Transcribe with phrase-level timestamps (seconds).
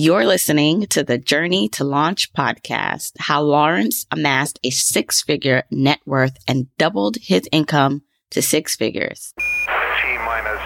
[0.00, 5.98] You're listening to the Journey to Launch podcast, how Lawrence amassed a six figure net
[6.06, 9.34] worth and doubled his income to six figures.
[9.36, 9.44] T
[10.18, 10.60] minus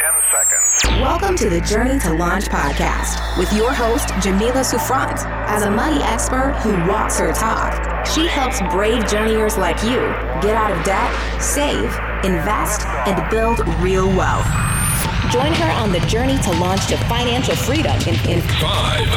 [0.00, 1.00] 10 seconds.
[1.00, 5.24] Welcome to the Journey to Launch podcast with your host, Jamila Souffrant.
[5.46, 10.00] As a money expert who walks her talk, she helps brave journeyers like you
[10.42, 11.84] get out of debt, save,
[12.24, 14.81] invest, and build real wealth.
[15.30, 19.08] Join her on the journey to launch to financial freedom in, in Five,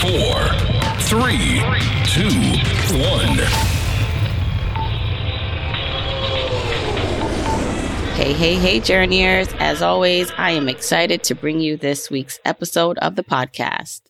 [0.00, 0.48] four,
[1.02, 1.60] three,
[2.06, 2.30] two,
[2.96, 3.38] one.
[8.14, 9.48] Hey, hey, hey, journeyers.
[9.58, 14.02] As always, I am excited to bring you this week's episode of the podcast.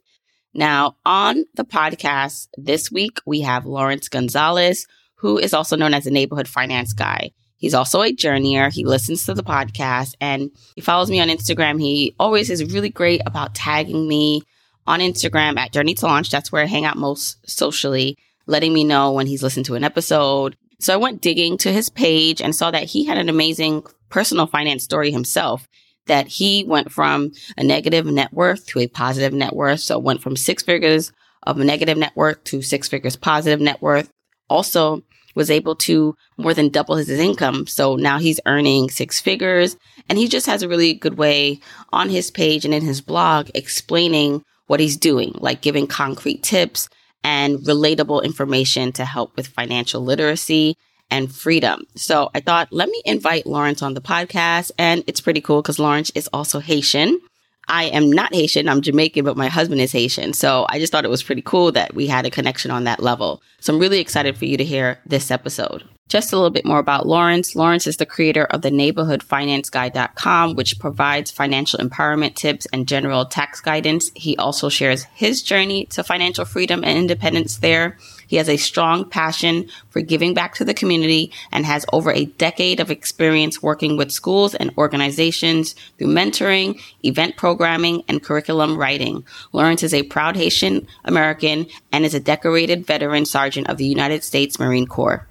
[0.55, 4.87] Now, on the podcast this week, we have Lawrence Gonzalez,
[5.17, 7.33] who is also known as the neighborhood finance guy.
[7.59, 8.73] He's also a journeyer.
[8.73, 11.81] He listens to the podcast and he follows me on Instagram.
[11.81, 14.43] He always is really great about tagging me
[14.87, 16.31] on Instagram at Journey to Launch.
[16.31, 19.84] That's where I hang out most socially, letting me know when he's listened to an
[19.84, 20.56] episode.
[20.81, 24.47] So I went digging to his page and saw that he had an amazing personal
[24.47, 25.69] finance story himself.
[26.06, 29.81] That he went from a negative net worth to a positive net worth.
[29.81, 33.83] So went from six figures of a negative net worth to six figures positive net
[33.83, 34.09] worth.
[34.48, 35.03] Also
[35.39, 37.67] was able to more than double his income.
[37.69, 39.77] So now he's earning six figures
[40.08, 41.61] and he just has a really good way
[41.92, 46.89] on his page and in his blog explaining what he's doing, like giving concrete tips
[47.22, 50.77] and relatable information to help with financial literacy
[51.08, 51.84] and freedom.
[51.95, 54.73] So I thought, let me invite Lawrence on the podcast.
[54.77, 57.20] And it's pretty cool because Lawrence is also Haitian.
[57.69, 58.69] I am not Haitian.
[58.69, 60.33] I'm Jamaican, but my husband is Haitian.
[60.33, 63.02] So I just thought it was pretty cool that we had a connection on that
[63.02, 63.42] level.
[63.61, 65.84] So I'm really excited for you to hear this episode.
[66.08, 67.55] Just a little bit more about Lawrence.
[67.55, 73.61] Lawrence is the creator of the neighborhoodfinanceguy.com, which provides financial empowerment tips and general tax
[73.61, 74.11] guidance.
[74.14, 77.98] He also shares his journey to financial freedom and independence there.
[78.29, 82.27] He has a strong passion for giving back to the community and has over a
[82.27, 89.25] decade of experience working with schools and organizations through mentoring, event programming, and curriculum writing.
[89.52, 94.23] Lawrence is a proud Haitian American and is a decorated veteran sergeant of the United
[94.23, 95.27] States Marine Corps.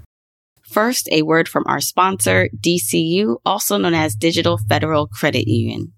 [0.64, 5.94] First, a word from our sponsor, DCU, also known as Digital Federal Credit Union.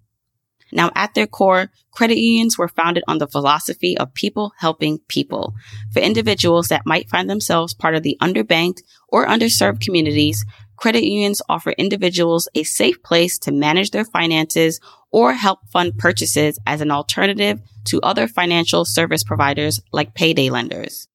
[0.71, 5.53] Now, at their core, credit unions were founded on the philosophy of people helping people.
[5.91, 10.45] For individuals that might find themselves part of the underbanked or underserved communities,
[10.77, 14.79] credit unions offer individuals a safe place to manage their finances
[15.11, 21.07] or help fund purchases as an alternative to other financial service providers like payday lenders.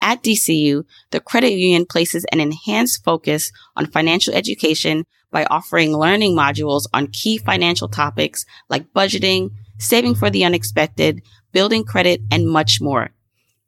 [0.00, 6.36] At DCU, the credit union places an enhanced focus on financial education by offering learning
[6.36, 12.80] modules on key financial topics like budgeting, saving for the unexpected, building credit, and much
[12.80, 13.10] more.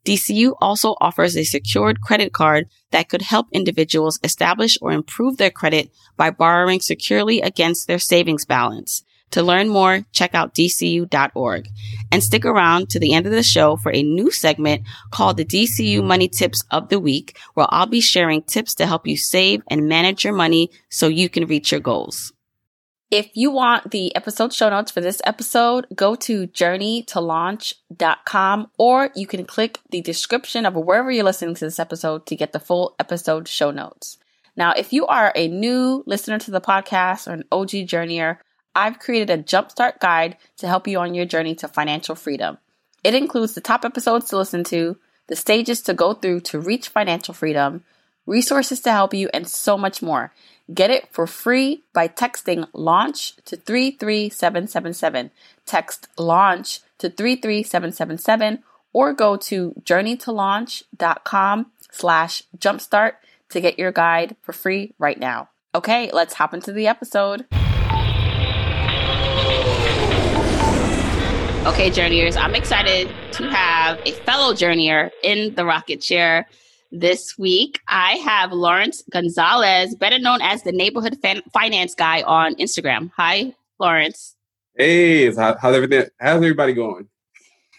[0.05, 5.49] DCU also offers a secured credit card that could help individuals establish or improve their
[5.49, 9.03] credit by borrowing securely against their savings balance.
[9.33, 11.67] To learn more, check out dcu.org
[12.11, 15.45] and stick around to the end of the show for a new segment called the
[15.45, 19.63] DCU Money Tips of the Week, where I'll be sharing tips to help you save
[19.71, 22.31] and manage your money so you can reach your goals.
[23.09, 29.25] If you want the episode show notes for this episode, go to journeytolaunch.com or you
[29.25, 32.93] can click the description of wherever you're listening to this episode to get the full
[32.99, 34.19] episode show notes.
[34.55, 38.37] Now, if you are a new listener to the podcast or an OG journeyer,
[38.75, 42.57] I've created a jumpstart guide to help you on your journey to financial freedom.
[43.03, 44.97] It includes the top episodes to listen to,
[45.27, 47.83] the stages to go through to reach financial freedom,
[48.25, 50.33] resources to help you, and so much more.
[50.73, 55.31] Get it for free by texting launch to 33777.
[55.65, 58.63] Text launch to 33777
[58.93, 63.13] or go to journeytolaunch.com slash jumpstart
[63.49, 65.49] to get your guide for free right now.
[65.75, 67.45] Okay, let's hop into the episode.
[71.65, 76.45] Okay, journeyers, I'm excited to have a fellow journeyer in the rocket chair
[76.91, 77.79] this week.
[77.87, 83.11] I have Lawrence Gonzalez, better known as the neighborhood fan- finance guy on Instagram.
[83.15, 84.35] Hi, Lawrence.
[84.75, 86.05] Hey, how, how's everything?
[86.19, 87.07] How's everybody going?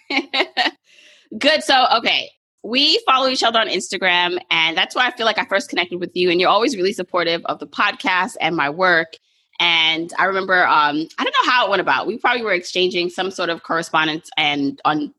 [1.39, 1.63] Good.
[1.63, 2.31] So, okay,
[2.63, 6.01] we follow each other on Instagram, and that's why I feel like I first connected
[6.01, 6.31] with you.
[6.31, 9.19] And you're always really supportive of the podcast and my work.
[9.61, 12.07] And I remember, um, I don't know how it went about.
[12.07, 15.15] We probably were exchanging some sort of correspondence and on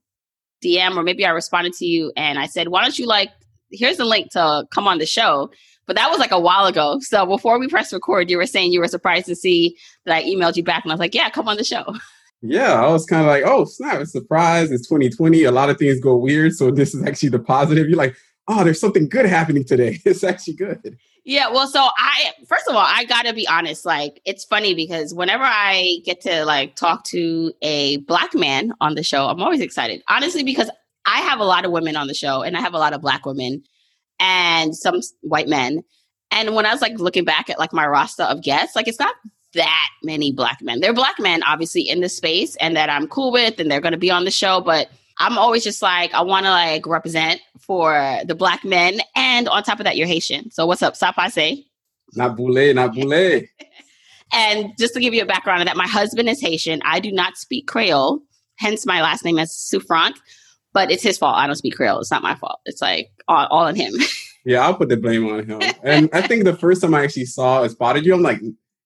[0.64, 3.32] DM, or maybe I responded to you and I said, why don't you like,
[3.72, 5.52] here's the link to come on the show.
[5.88, 7.00] But that was like a while ago.
[7.02, 10.24] So before we press record, you were saying you were surprised to see that I
[10.24, 10.84] emailed you back.
[10.84, 11.96] And I was like, yeah, come on the show.
[12.42, 14.70] Yeah, I was kind of like, oh, snap, it's a surprise.
[14.70, 15.44] It's 2020.
[15.46, 16.54] A lot of things go weird.
[16.54, 17.88] So this is actually the positive.
[17.88, 18.16] You're like,
[18.48, 20.00] oh, there's something good happening today.
[20.06, 20.98] It's actually good.
[21.28, 23.84] Yeah, well, so I first of all, I gotta be honest.
[23.84, 28.94] Like, it's funny because whenever I get to like talk to a black man on
[28.94, 30.04] the show, I'm always excited.
[30.08, 30.70] Honestly, because
[31.08, 33.02] I have a lot of women on the show, and I have a lot of
[33.02, 33.64] black women
[34.20, 35.84] and some white men.
[36.30, 39.00] And when I was like looking back at like my roster of guests, like it's
[39.00, 39.16] not
[39.56, 40.80] that many black men.
[40.80, 43.94] They're black men, obviously, in the space, and that I'm cool with, and they're going
[43.94, 44.90] to be on the show, but
[45.20, 49.00] I'm always just like, I want to like represent for the black men.
[49.16, 50.52] And on top of that, you're Haitian.
[50.52, 50.96] So what's up?
[50.96, 51.66] Sapa say?
[52.16, 53.42] Not boule, not boule.
[54.34, 56.82] and just to give you a background of that, my husband is Haitian.
[56.84, 58.20] I do not speak Creole,
[58.58, 60.18] hence my last name is Souffrant.
[60.74, 61.38] But it's his fault.
[61.38, 62.00] I don't speak Creole.
[62.00, 62.60] It's not my fault.
[62.66, 63.94] It's like all, all on him.
[64.46, 65.62] yeah, I'll put the blame on him.
[65.84, 68.42] And I think the first time I actually saw or spotted you, I'm like,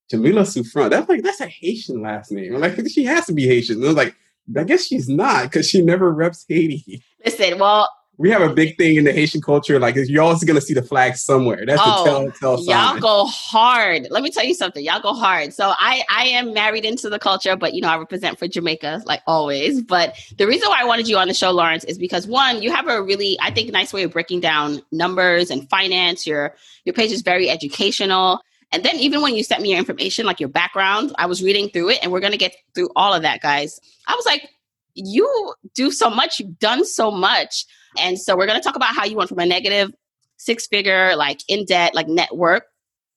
[0.09, 0.91] Jamila Souffrant.
[0.91, 2.53] That's like that's a Haitian last name.
[2.53, 3.77] I'm like, she has to be Haitian.
[3.77, 4.15] And I was like,
[4.57, 7.03] I guess she's not because she never reps Haiti.
[7.25, 9.79] Listen, well, we have a big thing in the Haitian culture.
[9.79, 11.63] Like you're always gonna see the flag somewhere.
[11.65, 14.07] That's oh, the tell, tell Y'all go hard.
[14.09, 14.83] Let me tell you something.
[14.83, 15.53] Y'all go hard.
[15.53, 19.03] So I I am married into the culture, but you know I represent for Jamaica
[19.05, 19.81] like always.
[19.81, 22.73] But the reason why I wanted you on the show, Lawrence, is because one, you
[22.73, 26.27] have a really I think nice way of breaking down numbers and finance.
[26.27, 28.41] Your your page is very educational.
[28.71, 31.69] And then even when you sent me your information, like your background, I was reading
[31.69, 33.79] through it and we're going to get through all of that, guys.
[34.07, 34.47] I was like,
[34.93, 37.65] you do so much, you've done so much.
[37.97, 39.91] And so we're going to talk about how you went from a negative
[40.37, 42.63] six figure, like in debt, like net worth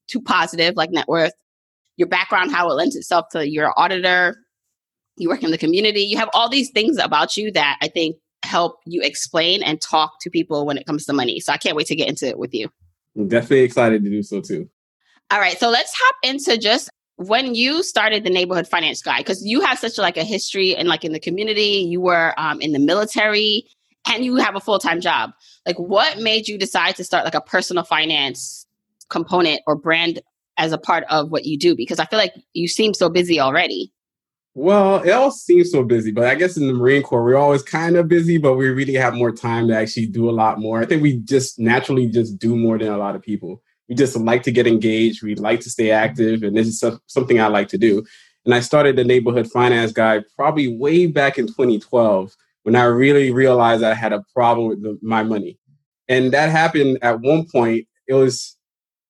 [0.08, 1.32] to positive, like net worth,
[1.96, 4.36] your background, how it lends itself to your auditor,
[5.16, 8.16] you work in the community, you have all these things about you that I think
[8.44, 11.38] help you explain and talk to people when it comes to money.
[11.40, 12.68] So I can't wait to get into it with you.
[13.16, 14.68] I'm definitely excited to do so too.
[15.32, 19.42] All right, so let's hop into just when you started the neighborhood finance guy because
[19.42, 22.72] you have such like a history and like in the community you were um, in
[22.72, 23.64] the military
[24.06, 25.30] and you have a full-time job.
[25.64, 28.66] Like what made you decide to start like a personal finance
[29.08, 30.20] component or brand
[30.58, 31.74] as a part of what you do?
[31.74, 33.90] Because i feel like you seem so busy already.
[34.52, 37.62] Well it all seems so busy but i guess in the marine corps we're always
[37.62, 40.82] kind of busy but we really have more time to actually do a lot more.
[40.82, 44.16] I think we just naturally just do more than a lot of people we just
[44.16, 45.22] like to get engaged.
[45.22, 48.02] We like to stay active, and this is something I like to do.
[48.46, 53.30] And I started the neighborhood finance guy probably way back in 2012 when I really
[53.30, 55.58] realized I had a problem with the, my money.
[56.08, 57.86] And that happened at one point.
[58.08, 58.56] It was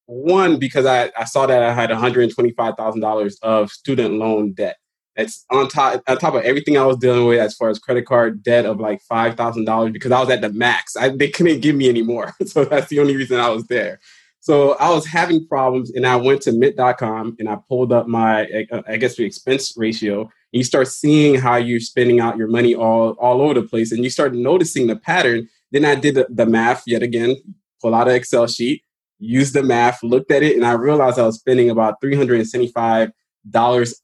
[0.07, 4.79] one because I, I saw that I had $125,000 of student loan debt.
[5.15, 8.07] It's on top on top of everything I was dealing with as far as credit
[8.07, 10.97] card debt of like five thousand dollars because I was at the max.
[10.97, 14.01] I, they couldn't give me any more, so that's the only reason I was there.
[14.43, 18.67] So I was having problems and I went to mint.com and I pulled up my,
[18.89, 20.23] I guess, the expense ratio.
[20.23, 23.93] And you start seeing how you're spending out your money all, all over the place
[23.93, 25.49] and you start noticing the pattern.
[25.71, 27.37] Then I did the, the math yet again,
[27.81, 28.83] pull out an Excel sheet,
[29.21, 33.13] use the math, looked at it, and I realized I was spending about $375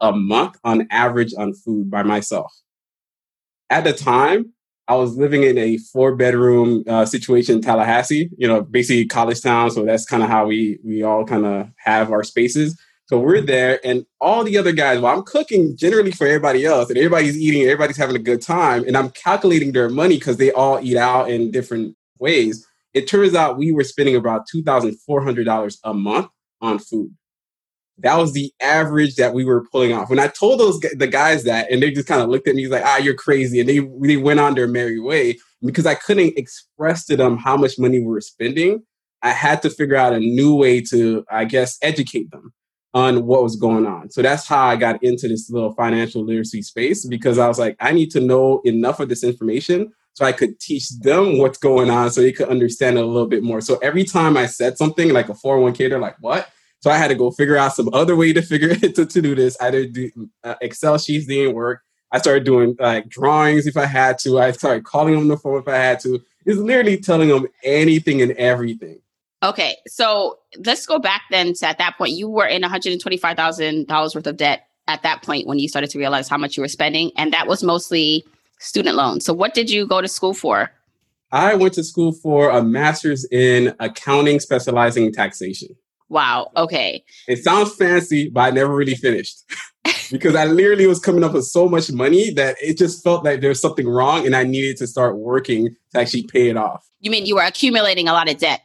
[0.00, 2.55] a month on average on food by myself.
[3.70, 4.52] At the time,
[4.88, 9.43] I was living in a four bedroom uh, situation in Tallahassee, you know, basically college
[9.43, 9.70] town.
[9.70, 12.81] So that's kind of how we we all kind of have our spaces.
[13.06, 15.00] So we're there, and all the other guys.
[15.00, 18.85] Well, I'm cooking generally for everybody else, and everybody's eating, everybody's having a good time,
[18.87, 22.66] and I'm calculating their money because they all eat out in different ways.
[22.95, 26.28] It turns out we were spending about two thousand four hundred dollars a month
[26.61, 27.14] on food.
[28.00, 30.11] That was the average that we were pulling off.
[30.11, 32.69] When I told those the guys that, and they just kind of looked at me
[32.69, 36.38] like, "Ah, you're crazy," and they they went on their merry way because I couldn't
[36.38, 38.83] express to them how much money we were spending.
[39.23, 42.52] I had to figure out a new way to, I guess, educate them
[42.95, 44.11] on what was going on.
[44.11, 47.76] So that's how I got into this little financial literacy space because I was like,
[47.81, 51.90] I need to know enough of this information so I could teach them what's going
[51.90, 53.61] on so they could understand it a little bit more.
[53.61, 56.49] So every time I said something like a 401k, they're like, what?
[56.80, 59.23] So I had to go figure out some other way to figure it to, to
[59.23, 59.56] do this.
[59.61, 60.11] I did do
[60.44, 61.82] uh, Excel sheets didn't work.
[62.11, 64.38] I started doing like drawings if I had to.
[64.38, 66.20] I started calling them the phone if I had to.
[66.47, 69.00] It's literally telling them anything and everything.
[69.42, 72.12] Okay, so let's go back then to at that point.
[72.12, 75.47] You were in one hundred and twenty-five thousand dollars worth of debt at that point
[75.47, 78.25] when you started to realize how much you were spending, and that was mostly
[78.58, 79.25] student loans.
[79.25, 80.70] So, what did you go to school for?
[81.30, 85.76] I went to school for a master's in accounting, specializing in taxation.
[86.09, 86.50] Wow.
[86.57, 87.05] Okay.
[87.27, 89.43] It sounds fancy, but I never really finished
[90.11, 93.41] because I literally was coming up with so much money that it just felt like
[93.41, 96.87] there's something wrong and I needed to start working to actually pay it off.
[97.00, 98.61] You mean you were accumulating a lot of debt?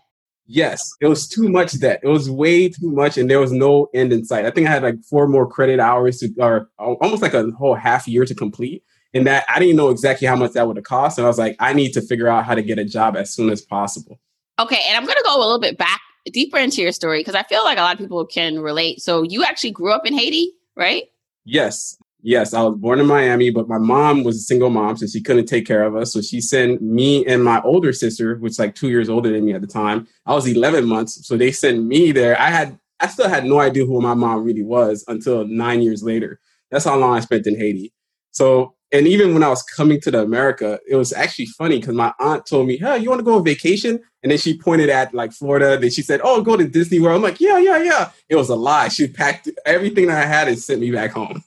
[0.46, 2.02] Yes, it was too much debt.
[2.04, 4.46] It was way too much, and there was no end in sight.
[4.46, 7.76] I think I had like four more credit hours to, or almost like a whole
[7.76, 8.84] half year to complete.
[9.14, 11.18] And that I didn't know exactly how much that would have cost.
[11.18, 13.34] And I was like, I need to figure out how to get a job as
[13.34, 14.20] soon as possible.
[14.60, 17.36] Okay, and I'm going to go a little bit back deeper into your story because
[17.36, 19.02] I feel like a lot of people can relate.
[19.02, 21.04] So you actually grew up in Haiti, right?
[21.46, 21.98] Yes.
[22.26, 25.22] Yes, I was born in Miami, but my mom was a single mom, so she
[25.22, 26.14] couldn't take care of us.
[26.14, 29.54] So she sent me and my older sister, which like two years older than me
[29.54, 30.08] at the time.
[30.26, 32.40] I was 11 months, so they sent me there.
[32.40, 36.02] I had, I still had no idea who my mom really was until nine years
[36.02, 36.40] later.
[36.72, 37.92] That's how long I spent in Haiti.
[38.32, 41.96] So, and even when I was coming to the America, it was actually funny because
[41.96, 44.90] my aunt told me, "Hey, you want to go on vacation?" And then she pointed
[44.90, 45.78] at like Florida.
[45.78, 48.50] Then she said, "Oh, go to Disney World." I'm like, "Yeah, yeah, yeah." It was
[48.50, 48.90] a lie.
[48.90, 51.44] She packed everything that I had and sent me back home.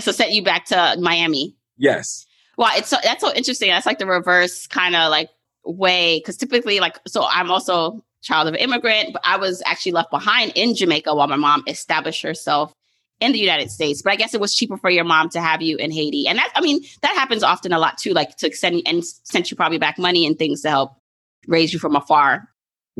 [0.00, 1.54] So sent you back to Miami.
[1.76, 2.26] Yes.
[2.56, 3.70] Well, it's so, that's so interesting.
[3.70, 5.30] That's like the reverse kind of like
[5.64, 9.92] way because typically, like, so I'm also child of an immigrant, but I was actually
[9.92, 12.72] left behind in Jamaica while my mom established herself
[13.20, 14.02] in the United States.
[14.02, 16.38] But I guess it was cheaper for your mom to have you in Haiti, and
[16.38, 18.12] that I mean that happens often a lot too.
[18.12, 20.92] Like to send and sent you probably back money and things to help
[21.46, 22.48] raise you from afar.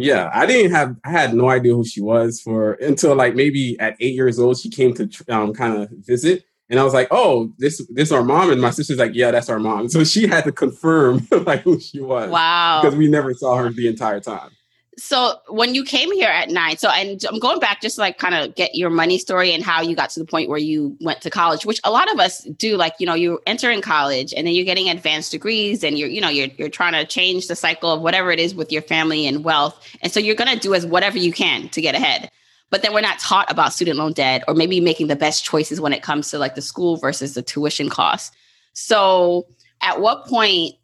[0.01, 3.77] Yeah, I didn't have, I had no idea who she was for until like maybe
[3.81, 6.45] at eight years old, she came to um, kind of visit.
[6.71, 8.53] And I was like, oh, this this our mom.
[8.53, 9.89] And my sister's like, yeah, that's our mom.
[9.89, 12.31] So she had to confirm like who she was.
[12.31, 12.81] Wow.
[12.81, 14.51] Because we never saw her the entire time.
[14.99, 18.19] So when you came here at nine, so and I'm going back just to like
[18.19, 20.97] kind of get your money story and how you got to the point where you
[21.01, 22.77] went to college, which a lot of us do.
[22.77, 26.09] Like you know, you enter in college and then you're getting advanced degrees, and you're
[26.09, 28.83] you know you're you're trying to change the cycle of whatever it is with your
[28.83, 32.29] family and wealth, and so you're gonna do as whatever you can to get ahead.
[32.71, 35.81] But then we're not taught about student loan debt or maybe making the best choices
[35.81, 38.35] when it comes to like the school versus the tuition costs.
[38.73, 39.47] So
[39.81, 40.75] at what point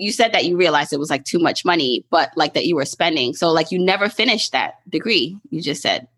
[0.00, 2.74] you said that you realized it was like too much money, but like that you
[2.74, 3.34] were spending.
[3.34, 6.08] So like you never finished that degree, you just said.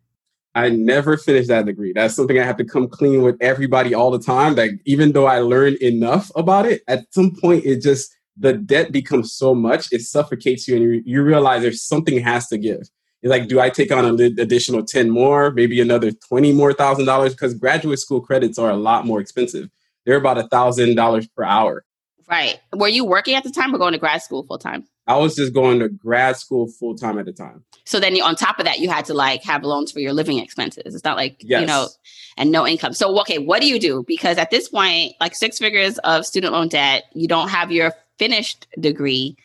[0.55, 1.93] I never finished that degree.
[1.93, 4.55] That's something I have to come clean with everybody all the time.
[4.55, 8.93] That even though I learned enough about it, at some point it just the debt
[8.93, 12.89] becomes so much it suffocates you, and you, you realize there's something has to give.
[13.23, 17.07] It's like, do I take on an additional ten more, maybe another twenty more thousand
[17.07, 17.33] dollars?
[17.33, 19.69] Because graduate school credits are a lot more expensive.
[20.05, 21.85] They're about a thousand dollars per hour.
[22.29, 22.61] Right.
[22.73, 24.85] Were you working at the time or going to grad school full time?
[25.07, 27.64] I was just going to grad school full time at the time.
[27.85, 30.12] So then you, on top of that, you had to like have loans for your
[30.12, 30.95] living expenses.
[30.95, 31.61] It's not like, yes.
[31.61, 31.88] you know,
[32.37, 32.93] and no income.
[32.93, 34.05] So, okay, what do you do?
[34.07, 37.93] Because at this point, like six figures of student loan debt, you don't have your
[38.19, 39.37] finished degree.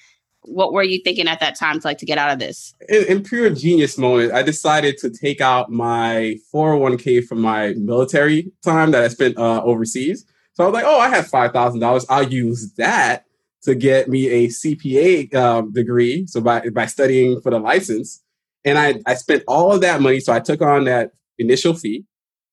[0.42, 2.76] What were you thinking at that time to like to get out of this?
[2.88, 8.52] In, in pure genius moment, I decided to take out my 401k from my military
[8.64, 10.26] time that I spent uh, overseas
[10.58, 12.04] so I was like, oh, I have five thousand dollars.
[12.10, 13.26] I'll use that
[13.62, 16.26] to get me a CPA um, degree.
[16.26, 18.24] So by by studying for the license,
[18.66, 20.20] and I I spent all of that money.
[20.20, 22.06] So I took on that initial fee,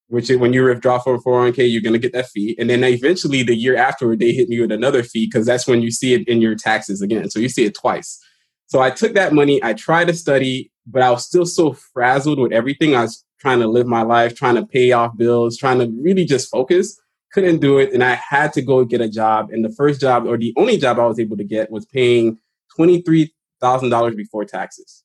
[0.09, 3.43] which when you withdraw from 401k, you're going to get that fee, and then eventually
[3.43, 6.29] the year afterward they hit me with another fee because that's when you see it
[6.29, 7.31] in your taxes again.
[7.31, 8.23] So you see it twice.
[8.67, 9.65] So I took that money.
[9.65, 12.95] I tried to study, but I was still so frazzled with everything.
[12.95, 16.27] I was trying to live my life, trying to pay off bills, trying to really
[16.27, 17.01] just focus
[17.35, 19.51] couldn't do it and I had to go get a job.
[19.51, 22.39] And the first job or the only job I was able to get was paying
[22.79, 25.03] $23,000 before taxes.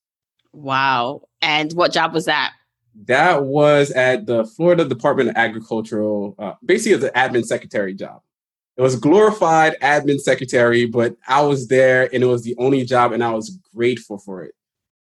[0.54, 1.24] Wow.
[1.42, 2.54] And what job was that?
[3.06, 8.22] That was at the Florida Department of Agricultural, uh, basically as an admin secretary job.
[8.78, 13.12] It was glorified admin secretary, but I was there and it was the only job
[13.12, 14.54] and I was grateful for it.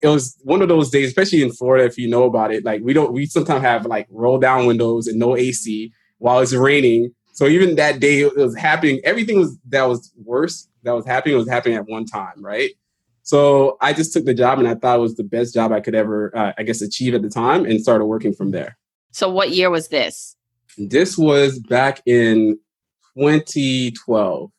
[0.01, 2.83] It was one of those days, especially in Florida, if you know about it, like
[2.83, 7.13] we don't, we sometimes have like roll down windows and no AC while it's raining.
[7.33, 9.01] So even that day, it was happening.
[9.03, 12.71] Everything was that was worse that was happening was happening at one time, right?
[13.25, 15.81] So I just took the job and I thought it was the best job I
[15.81, 18.77] could ever, uh, I guess, achieve at the time, and started working from there.
[19.13, 20.37] So what year was this?
[20.79, 22.59] This was back in
[23.17, 24.51] 2012.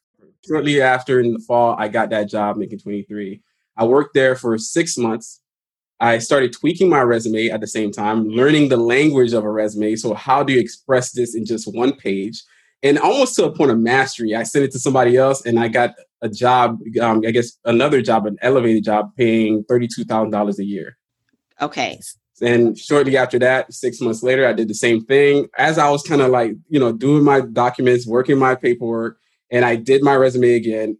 [0.48, 3.42] Shortly after in the fall, I got that job making 23.
[3.78, 5.42] I worked there for six months
[6.00, 9.96] I started tweaking my resume at the same time, learning the language of a resume.
[9.96, 12.44] So, how do you express this in just one page?
[12.82, 15.70] And almost to a point of mastery, I sent it to somebody else and I
[15.70, 20.98] got a job, um, I guess another job, an elevated job, paying $32,000 a year.
[21.62, 22.00] Okay.
[22.42, 25.48] And shortly after that, six months later, I did the same thing.
[25.58, 29.18] As I was kind of like, you know, doing my documents, working my paperwork,
[29.50, 30.98] and I did my resume again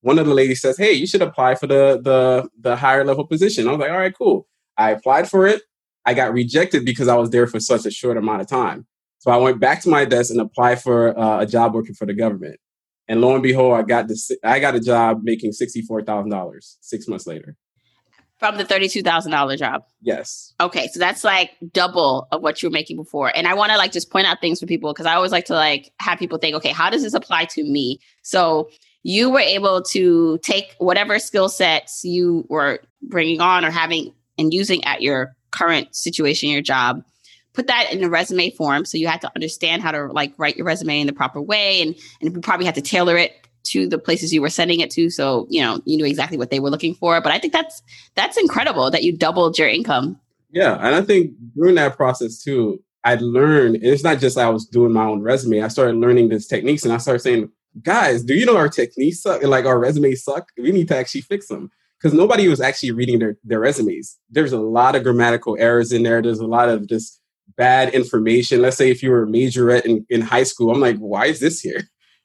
[0.00, 3.26] one of the ladies says, "Hey, you should apply for the the the higher level
[3.26, 5.62] position." I was like, "All right, cool." I applied for it.
[6.06, 8.86] I got rejected because I was there for such a short amount of time.
[9.18, 12.06] So I went back to my desk and applied for uh, a job working for
[12.06, 12.58] the government.
[13.08, 14.30] And lo and behold, I got this.
[14.44, 17.56] I got a job making sixty four thousand dollars six months later.
[18.38, 19.82] From the $32,000 job.
[20.00, 20.54] Yes.
[20.60, 23.32] Okay, so that's like double of what you were making before.
[23.34, 25.46] And I want to like just point out things for people because I always like
[25.46, 27.98] to like have people think, okay, how does this apply to me?
[28.22, 28.70] So
[29.02, 34.52] you were able to take whatever skill sets you were bringing on or having and
[34.52, 37.02] using at your current situation, your job,
[37.52, 38.84] put that in a resume form.
[38.84, 41.82] So you had to understand how to like write your resume in the proper way,
[41.82, 43.32] and and you probably had to tailor it
[43.64, 45.10] to the places you were sending it to.
[45.10, 47.20] So you know you knew exactly what they were looking for.
[47.20, 47.82] But I think that's
[48.14, 50.18] that's incredible that you doubled your income.
[50.50, 53.78] Yeah, and I think during that process too, I learned.
[53.82, 55.62] It's not just I was doing my own resume.
[55.62, 57.50] I started learning these techniques, and I started saying,
[57.82, 59.42] "Guys, do you know our techniques suck?
[59.42, 60.48] Like our resumes suck.
[60.56, 61.70] We need to actually fix them."
[62.00, 64.16] Because nobody was actually reading their, their resumes.
[64.30, 66.22] There's a lot of grammatical errors in there.
[66.22, 67.20] There's a lot of just
[67.56, 68.62] bad information.
[68.62, 71.40] Let's say if you were a majorette in, in high school, I'm like, why is
[71.40, 71.82] this here?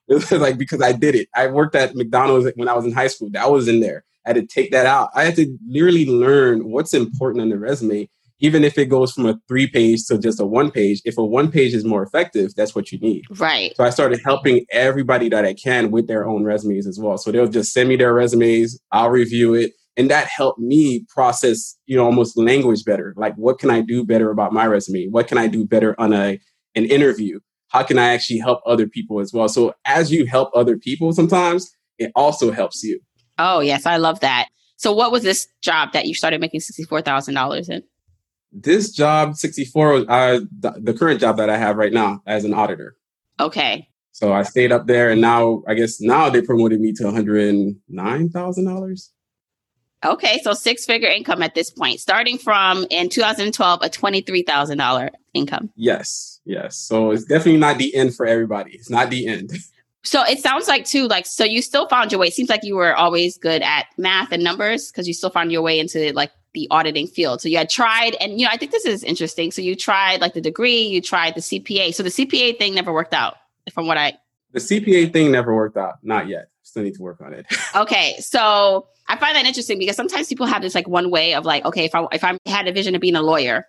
[0.08, 1.28] It's like because I did it.
[1.36, 3.30] I worked at McDonald's when I was in high school.
[3.32, 4.04] That was in there.
[4.26, 5.10] I had to take that out.
[5.16, 8.10] I had to literally learn what's important on the resume,
[8.40, 11.02] even if it goes from a three page to just a one page.
[11.06, 13.24] If a one page is more effective, that's what you need.
[13.38, 13.76] Right.
[13.76, 17.18] So I started helping everybody that I can with their own resumes as well.
[17.18, 18.80] So they'll just send me their resumes.
[18.92, 23.60] I'll review it and that helped me process you know almost language better like what
[23.60, 26.40] can i do better about my resume what can i do better on a
[26.76, 30.50] an interview how can i actually help other people as well so as you help
[30.56, 33.00] other people sometimes it also helps you
[33.38, 34.48] oh yes i love that
[34.78, 37.84] so what was this job that you started making $64000 in
[38.54, 42.54] this job 64 uh, the, the current job that i have right now as an
[42.54, 42.96] auditor
[43.40, 47.04] okay so i stayed up there and now i guess now they promoted me to
[47.04, 49.10] $109000
[50.06, 55.70] Okay, so six figure income at this point, starting from in 2012, a $23,000 income.
[55.76, 56.78] Yes, yes.
[56.78, 58.72] So it's definitely not the end for everybody.
[58.74, 59.52] It's not the end.
[60.06, 62.28] So it sounds like, too, like, so you still found your way.
[62.28, 65.50] It seems like you were always good at math and numbers because you still found
[65.50, 67.42] your way into like the auditing field.
[67.42, 69.52] So you had tried, and you know, I think this is interesting.
[69.52, 71.94] So you tried like the degree, you tried the CPA.
[71.94, 73.36] So the CPA thing never worked out,
[73.74, 74.14] from what I.
[74.52, 75.96] The CPA thing never worked out.
[76.04, 76.50] Not yet.
[76.62, 77.46] Still need to work on it.
[77.76, 81.46] okay, so I find that interesting because sometimes people have this like one way of
[81.46, 83.66] like, okay, if I if I had a vision of being a lawyer,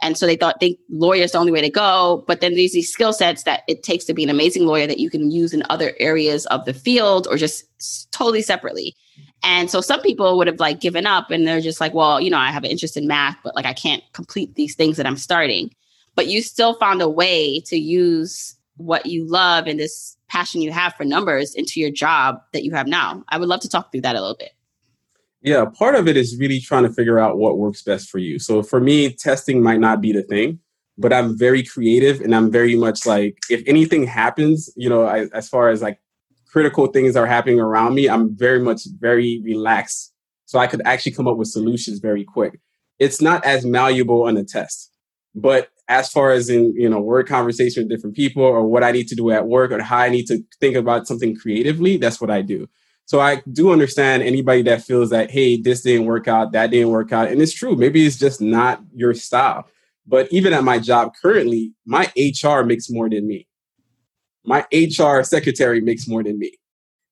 [0.00, 2.92] and so they thought think lawyer's the only way to go, but then there's these
[2.92, 5.64] skill sets that it takes to be an amazing lawyer that you can use in
[5.70, 7.64] other areas of the field or just
[8.12, 8.94] totally separately.
[9.42, 12.30] And so some people would have like given up and they're just like, well, you
[12.30, 15.06] know, I have an interest in math, but like I can't complete these things that
[15.06, 15.70] I'm starting.
[16.14, 20.72] But you still found a way to use what you love and this passion you
[20.72, 23.24] have for numbers into your job that you have now.
[23.28, 24.52] I would love to talk through that a little bit.
[25.40, 28.38] Yeah, part of it is really trying to figure out what works best for you.
[28.38, 30.58] So for me, testing might not be the thing,
[30.96, 35.26] but I'm very creative and I'm very much like, if anything happens, you know, I,
[35.32, 36.00] as far as like
[36.48, 40.12] critical things are happening around me, I'm very much very relaxed.
[40.46, 42.60] So I could actually come up with solutions very quick.
[42.98, 44.90] It's not as malleable on a test,
[45.34, 48.90] but as far as in, you know, word conversation with different people or what I
[48.92, 52.20] need to do at work or how I need to think about something creatively, that's
[52.20, 52.68] what I do.
[53.06, 56.90] So I do understand anybody that feels that, hey, this didn't work out, that didn't
[56.90, 57.28] work out.
[57.28, 57.74] And it's true.
[57.74, 59.66] Maybe it's just not your style.
[60.06, 63.47] But even at my job currently, my HR makes more than me.
[64.48, 66.52] My HR secretary makes more than me.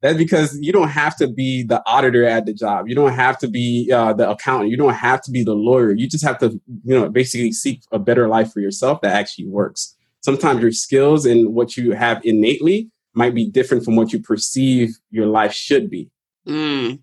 [0.03, 2.88] That's because you don't have to be the auditor at the job.
[2.88, 4.70] You don't have to be uh, the accountant.
[4.70, 5.92] You don't have to be the lawyer.
[5.92, 9.49] You just have to, you know, basically seek a better life for yourself that actually
[9.49, 9.94] works.
[10.20, 14.96] Sometimes your skills and what you have innately might be different from what you perceive
[15.11, 16.11] your life should be.
[16.46, 17.01] Mm,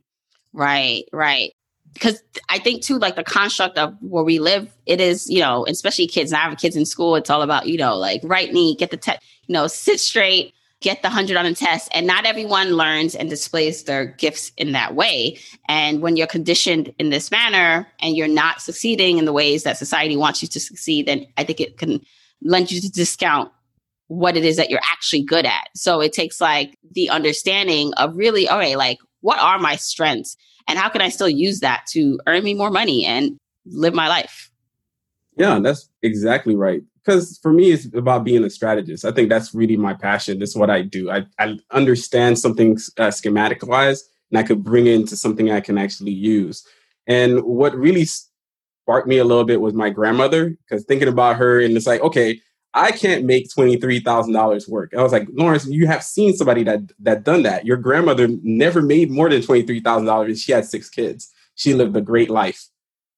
[0.54, 1.52] right, right.
[1.93, 5.65] Because I think too, like the construct of where we live, it is, you know,
[5.67, 6.32] especially kids.
[6.32, 7.15] And I have kids in school.
[7.15, 10.53] It's all about, you know, like write neat, get the test, you know, sit straight,
[10.82, 11.89] get the hundred on a test.
[11.93, 15.38] And not everyone learns and displays their gifts in that way.
[15.67, 19.77] And when you're conditioned in this manner and you're not succeeding in the ways that
[19.77, 22.01] society wants you to succeed, then I think it can
[22.41, 23.51] lend you to discount
[24.08, 25.69] what it is that you're actually good at.
[25.75, 30.36] So it takes like the understanding of really, okay, like what are my strengths
[30.67, 34.08] and how can I still use that to earn me more money and live my
[34.08, 34.49] life?
[35.36, 36.82] Yeah, that's exactly right.
[37.04, 39.04] Because for me, it's about being a strategist.
[39.04, 40.39] I think that's really my passion.
[40.39, 41.12] That's what I do.
[41.12, 45.60] I, I understand something uh, schematic wise, and I could bring it into something I
[45.60, 46.65] can actually use.
[47.06, 51.60] And what really sparked me a little bit was my grandmother, because thinking about her,
[51.60, 52.39] and it's like, okay,
[52.73, 54.93] I can't make $23,000 work.
[54.97, 57.65] I was like, Lawrence, you have seen somebody that that done that.
[57.65, 61.31] Your grandmother never made more than $23,000 and she had six kids.
[61.55, 62.67] She lived a great life.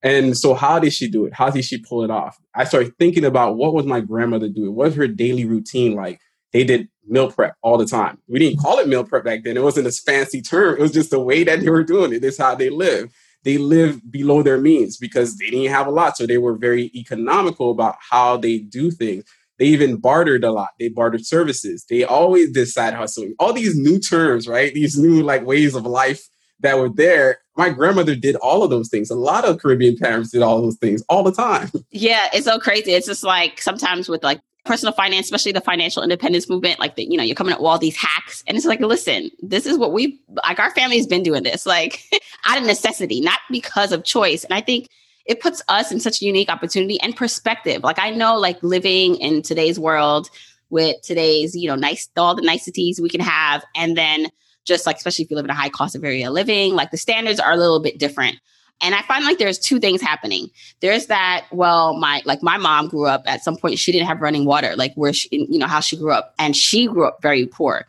[0.04, 1.34] And so how did she do it?
[1.34, 2.38] How did she pull it off?
[2.54, 4.76] I started thinking about what was my grandmother doing?
[4.76, 6.20] What was her daily routine like?
[6.54, 8.20] They did meal prep all the time.
[8.28, 9.58] We didn't call it meal prep back then.
[9.58, 10.76] It wasn't a fancy term.
[10.76, 12.24] It was just the way that they were doing it.
[12.24, 13.12] It's how they live.
[13.44, 16.18] they live below their means because they didn't have a lot.
[16.18, 19.24] So they were very economical about how they do things.
[19.58, 20.70] They even bartered a lot.
[20.80, 21.86] They bartered services.
[21.90, 23.36] They always did side hustling.
[23.40, 24.74] All these new terms, right?
[24.74, 26.28] These new like ways of life
[26.60, 27.40] that were there.
[27.58, 29.10] My grandmother did all of those things.
[29.10, 31.72] A lot of Caribbean parents did all those things all the time.
[31.92, 32.92] Yeah, it's so crazy.
[32.92, 37.10] It's just like sometimes with like personal finance, especially the financial independence movement, like that,
[37.10, 38.44] you know, you're coming up with all these hacks.
[38.48, 42.04] And it's like, listen, this is what we like our family's been doing this, like
[42.46, 44.44] out of necessity, not because of choice.
[44.44, 44.90] And I think
[45.26, 47.84] it puts us in such a unique opportunity and perspective.
[47.84, 50.30] Like I know like living in today's world
[50.70, 53.64] with today's, you know, nice all the niceties we can have.
[53.76, 54.28] And then
[54.66, 56.98] just like especially if you live in a high cost of area living, like the
[56.98, 58.38] standards are a little bit different.
[58.82, 60.50] And I find like there's two things happening.
[60.82, 64.22] There's that, well, my like my mom grew up at some point, she didn't have
[64.22, 66.34] running water, like where she, you know, how she grew up.
[66.38, 67.86] And she grew up very poor.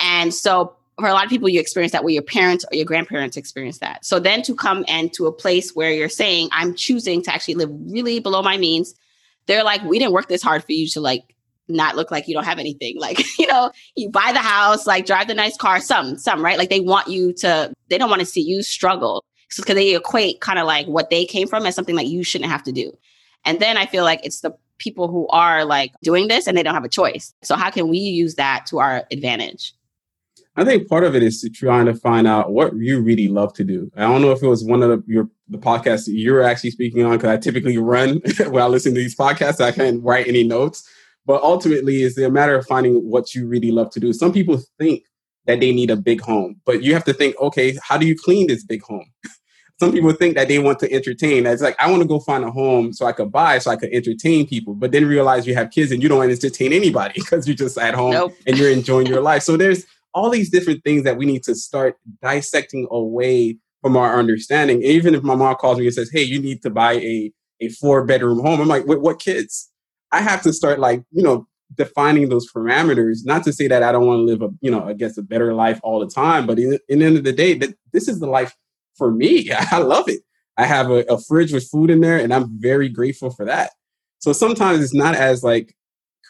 [0.00, 2.84] And so for a lot of people, you experience that where your parents or your
[2.84, 4.04] grandparents experience that.
[4.04, 7.54] So then to come and to a place where you're saying, I'm choosing to actually
[7.54, 8.94] live really below my means,
[9.46, 11.34] they're like, we didn't work this hard for you to like
[11.66, 12.96] not look like you don't have anything.
[13.00, 16.56] Like, you know, you buy the house, like drive the nice car, some, some, right?
[16.56, 19.24] Like they want you to, they don't want to see you struggle
[19.56, 22.50] because they equate kind of like what they came from as something that you shouldn't
[22.50, 22.96] have to do.
[23.44, 26.62] And then I feel like it's the people who are like doing this and they
[26.62, 27.34] don't have a choice.
[27.42, 29.74] So how can we use that to our advantage?
[30.54, 33.64] I think part of it is trying to find out what you really love to
[33.64, 33.90] do.
[33.96, 37.04] I don't know if it was one of the, your the podcasts you're actually speaking
[37.04, 39.60] on because I typically run while listening to these podcasts.
[39.60, 40.86] I can't write any notes,
[41.24, 44.12] but ultimately, it's a matter of finding what you really love to do.
[44.12, 45.04] Some people think
[45.46, 48.16] that they need a big home, but you have to think, okay, how do you
[48.16, 49.10] clean this big home?
[49.80, 51.46] some people think that they want to entertain.
[51.46, 53.76] It's like I want to go find a home so I could buy, so I
[53.76, 56.72] could entertain people, but then realize you have kids and you don't want to entertain
[56.74, 58.34] anybody because you're just at home nope.
[58.46, 59.42] and you're enjoying your life.
[59.42, 64.18] So there's all these different things that we need to start dissecting away from our
[64.18, 64.82] understanding.
[64.82, 67.68] Even if my mom calls me and says, "Hey, you need to buy a a
[67.68, 69.70] four bedroom home," I'm like, "What kids?"
[70.12, 71.46] I have to start like you know
[71.76, 73.18] defining those parameters.
[73.24, 75.22] Not to say that I don't want to live a you know I guess a
[75.22, 78.08] better life all the time, but in, in the end of the day, that this
[78.08, 78.54] is the life
[78.96, 79.50] for me.
[79.70, 80.20] I love it.
[80.56, 83.70] I have a, a fridge with food in there, and I'm very grateful for that.
[84.18, 85.74] So sometimes it's not as like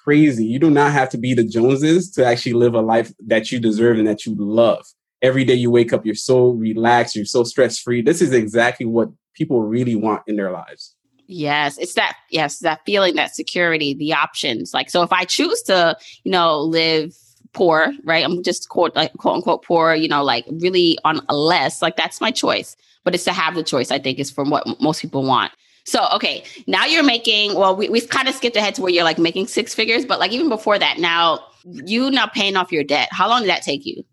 [0.02, 0.44] crazy.
[0.44, 3.60] You do not have to be the Joneses to actually live a life that you
[3.60, 4.84] deserve and that you love.
[5.20, 8.02] Every day you wake up, you're so relaxed, you're so stress free.
[8.02, 10.96] This is exactly what people really want in their lives.
[11.28, 14.74] Yes, it's that yes, that feeling, that security, the options.
[14.74, 17.14] Like so if I choose to, you know, live
[17.52, 18.24] poor, right?
[18.24, 22.20] I'm just quote like quote unquote poor, you know, like really on less, like that's
[22.20, 22.76] my choice.
[23.04, 25.52] But it's to have the choice, I think, is from what most people want.
[25.84, 29.04] So, okay, now you're making, well, we, we've kind of skipped ahead to where you're
[29.04, 32.84] like making six figures, but like even before that, now you now paying off your
[32.84, 33.08] debt.
[33.10, 34.04] How long did that take you?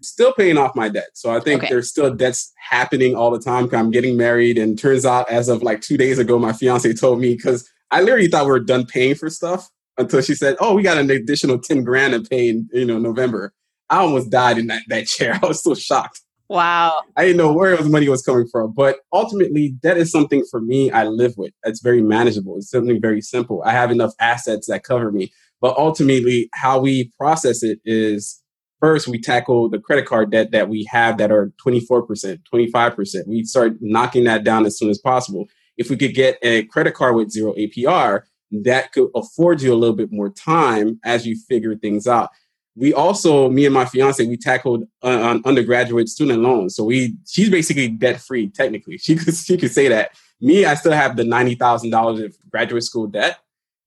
[0.00, 1.10] Still paying off my debt.
[1.14, 1.70] So I think okay.
[1.70, 3.68] there's still debts happening all the time.
[3.72, 7.20] I'm getting married, and turns out as of like two days ago, my fiance told
[7.20, 10.74] me because I literally thought we were done paying for stuff until she said, "Oh,
[10.74, 13.54] we got an additional ten grand to pay in you know November."
[13.90, 15.38] I almost died in that, that chair.
[15.42, 16.20] I was so shocked.
[16.52, 17.00] Wow.
[17.16, 18.74] I didn't know where his money was coming from.
[18.74, 21.54] But ultimately, that is something for me I live with.
[21.64, 22.58] It's very manageable.
[22.58, 23.62] It's something very simple.
[23.64, 25.32] I have enough assets that cover me.
[25.62, 28.42] But ultimately, how we process it is
[28.80, 33.26] first we tackle the credit card debt that we have that are 24%, 25%.
[33.26, 35.46] We start knocking that down as soon as possible.
[35.78, 38.24] If we could get a credit card with zero APR,
[38.64, 42.28] that could afford you a little bit more time as you figure things out.
[42.74, 46.74] We also, me and my fiance, we tackled uh, undergraduate student loans.
[46.74, 48.98] So we, she's basically debt free technically.
[48.98, 50.12] She could, she could say that.
[50.40, 53.38] Me, I still have the ninety thousand dollars of graduate school debt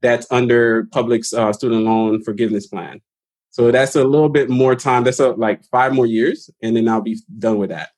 [0.01, 3.01] that's under public's uh, student loan forgiveness plan.
[3.49, 5.03] So that's a little bit more time.
[5.03, 7.89] That's a, like five more years, and then I'll be done with that.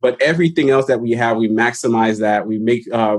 [0.00, 2.46] But everything else that we have, we maximize that.
[2.46, 3.18] We make uh,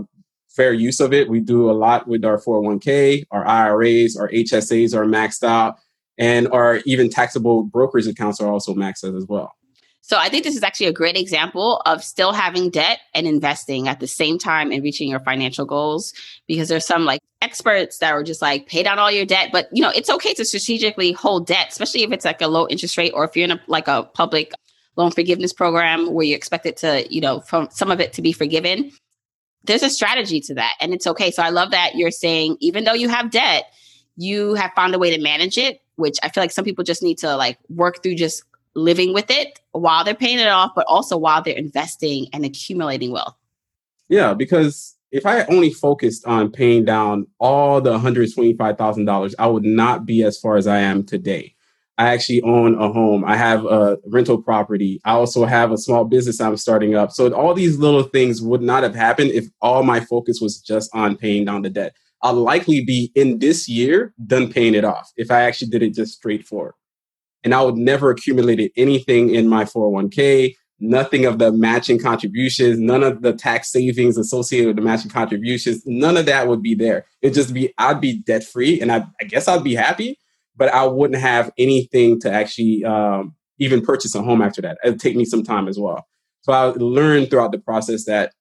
[0.50, 1.30] fair use of it.
[1.30, 5.76] We do a lot with our 401k, our IRAs, our HSAs are maxed out,
[6.22, 9.54] and our even taxable brokerage accounts are also maxed out as well.
[10.02, 13.88] So I think this is actually a great example of still having debt and investing
[13.88, 16.14] at the same time and reaching your financial goals
[16.48, 19.68] because there's some like experts that are just like pay down all your debt, but
[19.72, 22.98] you know, it's okay to strategically hold debt, especially if it's like a low interest
[22.98, 24.54] rate or if you're in a, like a public
[24.98, 28.22] loan forgiveness program where you expect it to, you know, from some of it to
[28.22, 28.92] be forgiven
[29.64, 31.30] there's a strategy to that and it's okay.
[31.30, 33.66] So I love that you're saying even though you have debt,
[34.18, 37.02] you have found a way to manage it, which I feel like some people just
[37.02, 38.44] need to like work through just
[38.76, 43.12] living with it while they're paying it off, but also while they're investing and accumulating
[43.12, 43.36] wealth.
[44.10, 50.06] Yeah, because if I only focused on paying down all the $125,000, I would not
[50.06, 51.56] be as far as I am today.
[51.98, 53.24] I actually own a home.
[53.26, 55.00] I have a rental property.
[55.06, 57.12] I also have a small business I'm starting up.
[57.12, 60.90] So all these little things would not have happened if all my focus was just
[60.96, 61.94] on paying down the debt.
[62.24, 65.94] I'll likely be in this year done paying it off if I actually did it
[65.94, 66.74] just straightforward.
[67.44, 73.02] And I would never accumulated anything in my 401k, nothing of the matching contributions, none
[73.02, 77.06] of the tax savings associated with the matching contributions, none of that would be there.
[77.22, 80.20] It'd just be, I'd be debt free and I, I guess I'd be happy
[80.62, 84.78] but I wouldn't have anything to actually um, even purchase a home after that.
[84.84, 86.06] It'd take me some time as well.
[86.42, 88.34] So I learned throughout the process that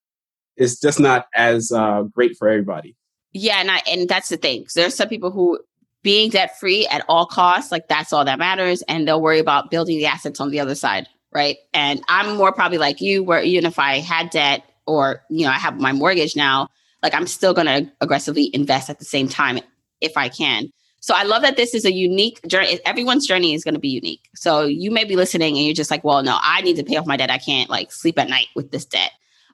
[0.57, 2.97] it's just not as uh, great for everybody.
[3.33, 4.67] Yeah, and I, and that's the thing.
[4.75, 5.59] There's some people who
[6.03, 9.71] being debt free at all costs, like that's all that matters, and they'll worry about
[9.71, 11.57] building the assets on the other side, right?
[11.73, 15.53] And I'm more probably like you, where even if I had debt or you know
[15.53, 16.69] I have my mortgage now,
[17.03, 19.61] like I'm still going to aggressively invest at the same time
[20.01, 20.71] if I can.
[21.03, 22.79] So I love that this is a unique journey.
[22.85, 24.29] Everyone's journey is going to be unique.
[24.35, 26.97] So you may be listening and you're just like, well, no, I need to pay
[26.97, 27.31] off my debt.
[27.31, 29.13] I can't like sleep at night with this debt.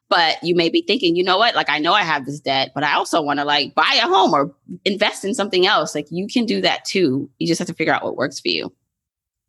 [0.08, 1.54] But you may be thinking, you know what?
[1.56, 4.06] Like, I know I have this debt, but I also want to like buy a
[4.06, 5.94] home or invest in something else.
[5.94, 7.28] Like, you can do that too.
[7.38, 8.72] You just have to figure out what works for you.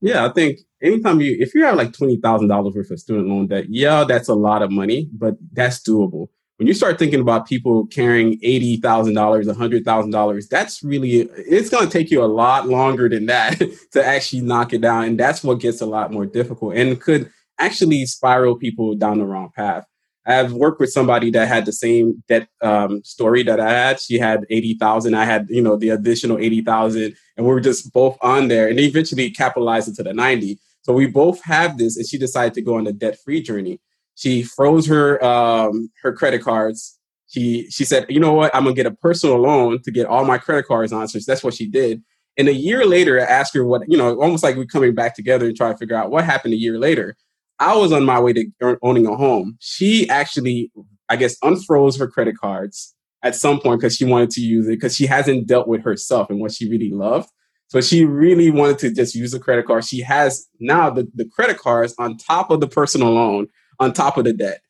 [0.02, 3.66] Yeah, I think anytime you, if you have like $20,000 worth of student loan debt,
[3.70, 7.86] yeah, that's a lot of money, but that's doable when you start thinking about people
[7.88, 13.62] carrying $80,000, $100,000, that's really, it's going to take you a lot longer than that
[13.92, 15.06] to actually knock it down.
[15.06, 19.26] And that's what gets a lot more difficult and could actually spiral people down the
[19.26, 19.86] wrong path.
[20.28, 24.00] I've worked with somebody that had the same debt um, story that I had.
[24.02, 25.14] She had 80,000.
[25.14, 28.78] I had, you know, the additional 80,000 and we were just both on there and
[28.78, 30.60] eventually capitalized into the 90.
[30.82, 33.80] So we both have this and she decided to go on a debt free journey.
[34.16, 37.00] She froze her um, her credit cards.
[37.28, 38.54] She she said, you know what?
[38.56, 41.08] I'm gonna get a personal loan to get all my credit cards on.
[41.08, 42.02] So that's what she did.
[42.38, 45.16] And a year later, I asked her what you know, almost like we're coming back
[45.16, 47.16] together and trying to figure out what happened a year later.
[47.60, 49.58] I was on my way to owning a home.
[49.60, 50.72] She actually,
[51.10, 52.94] I guess, unfroze her credit cards
[53.24, 56.30] at some point because she wanted to use it because she hasn't dealt with herself
[56.30, 57.30] and what she really loved.
[57.70, 59.84] So she really wanted to just use a credit card.
[59.84, 63.48] She has now the, the credit cards on top of the personal loan
[63.80, 64.62] on top of the debt.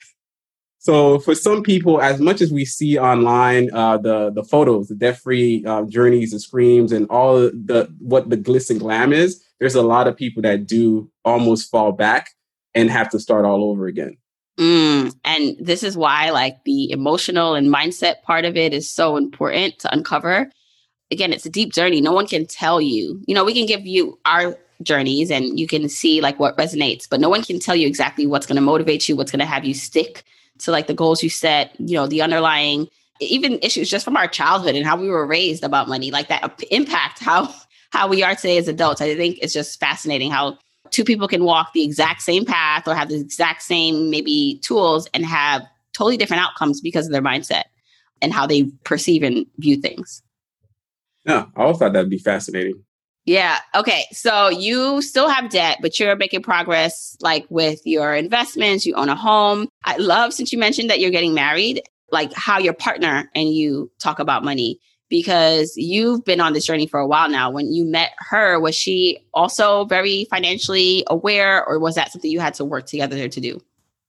[0.80, 4.95] So for some people, as much as we see online, uh, the the photos, the
[4.95, 9.76] debt-free uh, journeys, the screams, and all the what the glitz and glam is, there's
[9.76, 12.30] a lot of people that do almost fall back
[12.78, 14.18] and have to start all over again.
[14.58, 19.18] Mm, and this is why, like the emotional and mindset part of it is so
[19.18, 20.50] important to uncover.
[21.12, 22.02] Again, it's a deep journey.
[22.02, 23.22] No one can tell you.
[23.28, 27.08] You know, we can give you our journeys and you can see like what resonates,
[27.10, 29.46] but no one can tell you exactly what's going to motivate you, what's going to
[29.46, 30.24] have you stick
[30.60, 32.88] to like the goals you set, you know, the underlying
[33.20, 36.63] even issues just from our childhood and how we were raised about money, like that
[36.72, 37.54] impact how
[37.92, 39.02] how we are today as adults.
[39.02, 40.58] I think it's just fascinating how
[40.91, 45.08] two people can walk the exact same path or have the exact same maybe tools
[45.13, 47.63] and have totally different outcomes because of their mindset
[48.21, 50.21] and how they perceive and view things.
[51.26, 52.84] Yeah, I always thought that'd be fascinating.
[53.26, 53.58] Yeah.
[53.76, 54.06] Okay.
[54.13, 58.86] So you still have debt, but you're making progress like with your investments.
[58.86, 59.67] You own a home.
[59.84, 63.91] I love since you mentioned that you're getting married, like how your partner and you
[64.00, 67.50] talk about money because you've been on this journey for a while now.
[67.50, 72.39] When you met her, was she also very financially aware or was that something you
[72.39, 73.60] had to work together to do?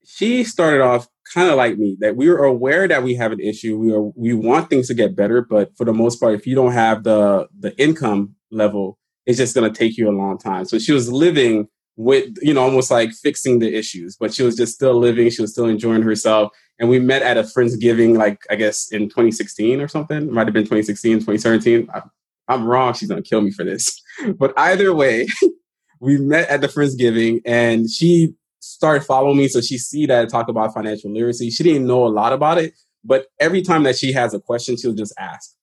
[0.04, 3.40] She started off kind of like me that we were aware that we have an
[3.40, 3.78] issue.
[3.78, 6.54] We are we want things to get better, but for the most part, if you
[6.54, 10.64] don't have the the income level it's just going to take you a long time.
[10.64, 14.56] So she was living with, you know, almost like fixing the issues, but she was
[14.56, 15.28] just still living.
[15.28, 16.50] She was still enjoying herself.
[16.78, 20.32] And we met at a Friendsgiving, like, I guess in 2016 or something.
[20.32, 21.88] Might have been 2016, 2017.
[21.92, 22.02] I,
[22.46, 22.94] I'm wrong.
[22.94, 24.02] She's to kill me for this.
[24.36, 25.28] But either way,
[26.00, 29.46] we met at the Friendsgiving and she started following me.
[29.46, 31.50] So she see that I talk about financial literacy.
[31.50, 34.76] She didn't know a lot about it, but every time that she has a question,
[34.76, 35.54] she'll just ask.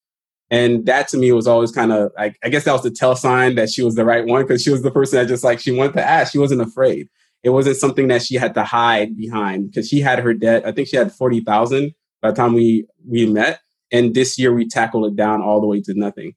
[0.51, 3.15] And that to me was always kind of like, I guess that was the tell
[3.15, 5.59] sign that she was the right one because she was the person that just like,
[5.59, 6.31] she wanted to ask.
[6.31, 7.09] She wasn't afraid.
[7.45, 10.65] It wasn't something that she had to hide behind because she had her debt.
[10.65, 13.59] I think she had 40,000 by the time we, we met.
[13.91, 16.33] And this year we tackled it down all the way to nothing.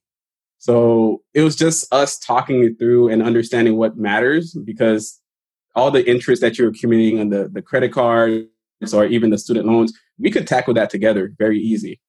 [0.59, 5.19] So it was just us talking it through and understanding what matters because
[5.75, 8.45] all the interest that you're accumulating on the, the credit cards
[8.93, 12.03] or even the student loans, we could tackle that together very easy.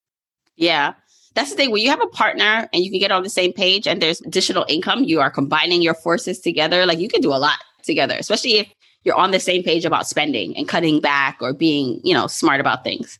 [0.57, 0.95] Yeah.
[1.35, 1.71] That's the thing.
[1.71, 4.19] When you have a partner and you can get on the same page and there's
[4.19, 6.85] additional income, you are combining your forces together.
[6.85, 8.67] Like you can do a lot together, especially if
[9.09, 12.61] you're on the same page about spending and cutting back or being, you know, smart
[12.61, 13.17] about things.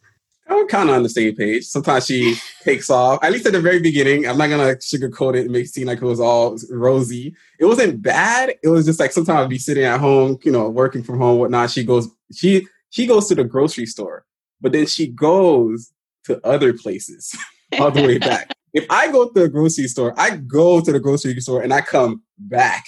[0.48, 1.66] I'm kind of on the same page.
[1.66, 3.24] Sometimes she takes off.
[3.24, 5.88] At least at the very beginning, I'm not gonna sugarcoat it and make it seem
[5.88, 7.36] like it was all rosy.
[7.60, 8.54] It wasn't bad.
[8.64, 11.40] It was just like sometimes I'd be sitting at home, you know, working from home,
[11.40, 11.72] whatnot.
[11.72, 14.26] She goes, she she goes to the grocery store,
[14.62, 15.92] but then she goes
[16.26, 17.36] to other places
[17.80, 18.52] all the way back.
[18.72, 21.82] If I go to the grocery store, I go to the grocery store and I
[21.82, 22.86] come back.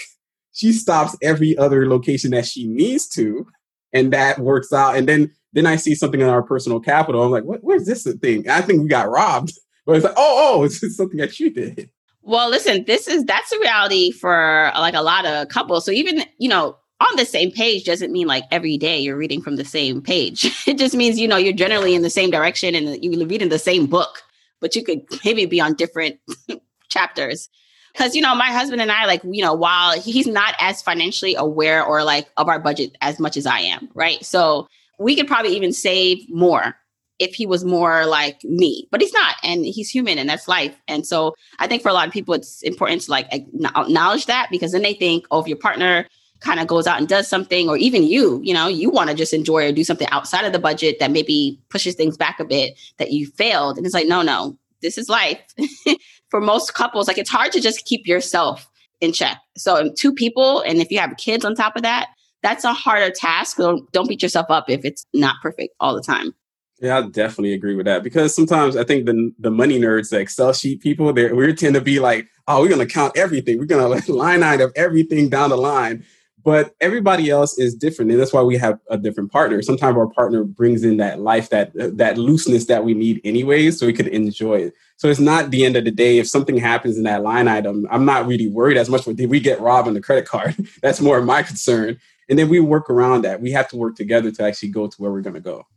[0.54, 3.46] She stops every other location that she needs to,
[3.94, 4.96] and that works out.
[4.96, 7.24] And then then I see something in our Personal Capital.
[7.24, 8.50] I'm like, what, where's this thing?
[8.50, 9.54] I think we got robbed.
[9.84, 11.90] But it's like, oh, oh, it's something that you did.
[12.22, 15.86] Well, listen, this is that's a reality for like a lot of couples.
[15.86, 19.42] So even, you know, on the same page doesn't mean like every day you're reading
[19.42, 20.46] from the same page.
[20.68, 23.58] it just means, you know, you're generally in the same direction and you're reading the
[23.58, 24.22] same book,
[24.60, 26.20] but you could maybe be on different
[26.90, 27.50] chapters.
[27.95, 31.36] Cause, you know, my husband and I, like, you know, while he's not as financially
[31.36, 34.23] aware or like of our budget as much as I am, right?
[34.23, 34.67] So
[34.99, 36.75] we could probably even save more
[37.19, 40.75] if he was more like me, but he's not, and he's human, and that's life.
[40.88, 44.47] And so I think for a lot of people, it's important to like acknowledge that
[44.49, 46.08] because then they think, oh, if your partner
[46.39, 49.15] kind of goes out and does something, or even you, you know, you want to
[49.15, 52.45] just enjoy or do something outside of the budget that maybe pushes things back a
[52.45, 55.39] bit, that you failed, and it's like, no, no, this is life.
[56.32, 58.67] for most couples, like it's hard to just keep yourself
[59.02, 59.38] in check.
[59.58, 62.10] So um, two people, and if you have kids on top of that,
[62.41, 63.58] that's a harder task.
[63.58, 66.34] So don't beat yourself up if it's not perfect all the time.
[66.80, 70.20] Yeah, I definitely agree with that because sometimes I think the the money nerds, the
[70.20, 73.60] Excel sheet people, they we tend to be like, oh, we're gonna count everything.
[73.60, 76.04] We're gonna line item of everything down the line.
[76.43, 79.62] But everybody else is different, and that's why we have a different partner.
[79.62, 83.86] Sometimes our partner brings in that life, that that looseness that we need anyways, so
[83.86, 84.73] we could enjoy it.
[84.97, 86.19] So it's not the end of the day.
[86.19, 89.06] If something happens in that line item, I'm not really worried as much.
[89.06, 90.56] Did we get robbed on the credit card?
[90.82, 91.97] that's more my concern
[92.32, 93.41] and then we work around that.
[93.41, 95.67] We have to work together to actually go to where we're going to go.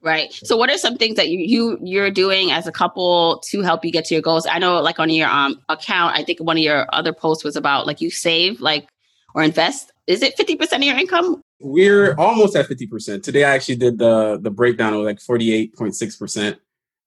[0.00, 0.32] Right.
[0.32, 3.84] So, what are some things that you, you you're doing as a couple to help
[3.84, 4.46] you get to your goals?
[4.46, 7.56] I know, like on your um account, I think one of your other posts was
[7.56, 8.86] about like you save like
[9.34, 9.92] or invest.
[10.06, 11.42] Is it fifty percent of your income?
[11.60, 13.24] We're almost at fifty percent.
[13.24, 16.58] Today, I actually did the the breakdown of like forty eight point six percent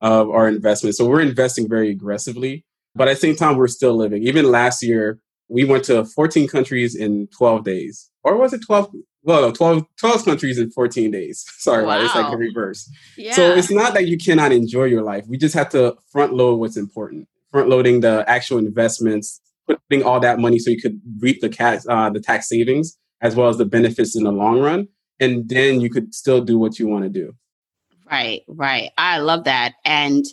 [0.01, 0.95] of our investment.
[0.95, 4.23] So we're investing very aggressively, but at the same time, we're still living.
[4.23, 8.09] Even last year, we went to 14 countries in 12 days.
[8.23, 8.91] Or was it 12?
[9.23, 11.45] Well, no, 12, 12 countries in 14 days.
[11.57, 12.03] Sorry wow.
[12.03, 12.89] It's like the reverse.
[13.17, 13.33] Yeah.
[13.33, 15.25] So it's not that you cannot enjoy your life.
[15.27, 17.27] We just have to front load what's important.
[17.51, 21.85] Front loading the actual investments, putting all that money so you could reap the, tax,
[21.89, 24.87] uh, the tax savings as well as the benefits in the long run.
[25.19, 27.33] And then you could still do what you want to do.
[28.09, 28.91] Right, right.
[28.97, 29.73] I love that.
[29.83, 30.23] And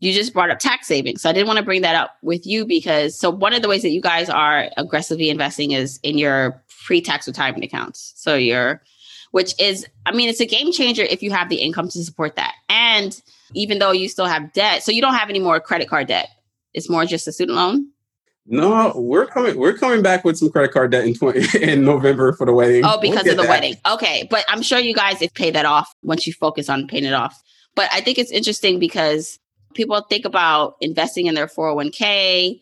[0.00, 1.22] you just brought up tax savings.
[1.22, 3.68] So I didn't want to bring that up with you because so one of the
[3.68, 8.14] ways that you guys are aggressively investing is in your pre-tax retirement accounts.
[8.16, 8.82] So your
[9.30, 12.36] which is I mean it's a game changer if you have the income to support
[12.36, 12.54] that.
[12.68, 13.20] And
[13.54, 16.30] even though you still have debt, so you don't have any more credit card debt.
[16.72, 17.90] It's more just a student loan.
[18.50, 19.56] No, we're coming.
[19.56, 22.82] We're coming back with some credit card debt in 20, in November for the wedding.
[22.84, 23.48] Oh, because we'll of the that.
[23.48, 23.76] wedding.
[23.88, 27.04] Okay, but I'm sure you guys have paid that off once you focus on paying
[27.04, 27.40] it off.
[27.76, 29.38] But I think it's interesting because
[29.74, 32.60] people think about investing in their 401k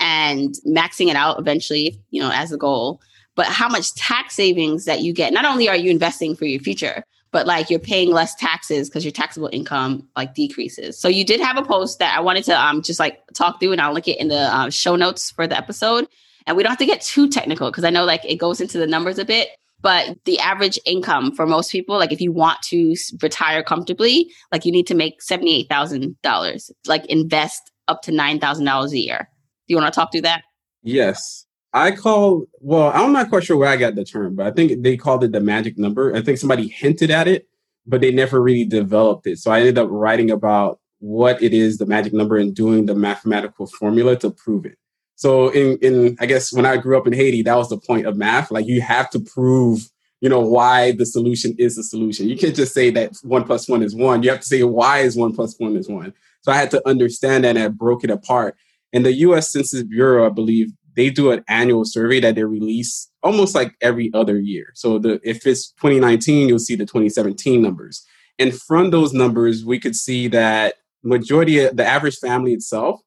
[0.00, 3.02] and maxing it out eventually, you know, as a goal.
[3.34, 6.60] But how much tax savings that you get, not only are you investing for your
[6.60, 10.98] future, but like you're paying less taxes because your taxable income like decreases.
[10.98, 13.72] So you did have a post that I wanted to um just like talk through
[13.72, 16.06] and I'll link it in the uh, show notes for the episode.
[16.46, 18.78] And we don't have to get too technical because I know like it goes into
[18.78, 19.48] the numbers a bit
[19.82, 24.64] but the average income for most people like if you want to retire comfortably like
[24.64, 29.28] you need to make $78000 like invest up to $9000 a year
[29.68, 30.42] do you want to talk through that
[30.82, 31.45] yes
[31.76, 34.82] i call well i'm not quite sure where i got the term but i think
[34.82, 37.48] they called it the magic number i think somebody hinted at it
[37.86, 41.78] but they never really developed it so i ended up writing about what it is
[41.78, 44.78] the magic number and doing the mathematical formula to prove it
[45.16, 48.06] so in in I guess when I grew up in Haiti, that was the point
[48.06, 48.50] of math.
[48.50, 52.28] Like you have to prove, you know, why the solution is the solution.
[52.28, 54.22] You can't just say that one plus one is one.
[54.22, 56.12] You have to say why is one plus one is one.
[56.42, 58.56] So I had to understand that and I broke it apart.
[58.92, 63.08] And the US Census Bureau, I believe, they do an annual survey that they release
[63.22, 64.72] almost like every other year.
[64.74, 68.04] So the if it's 2019, you'll see the 2017 numbers.
[68.38, 73.00] And from those numbers, we could see that majority of the average family itself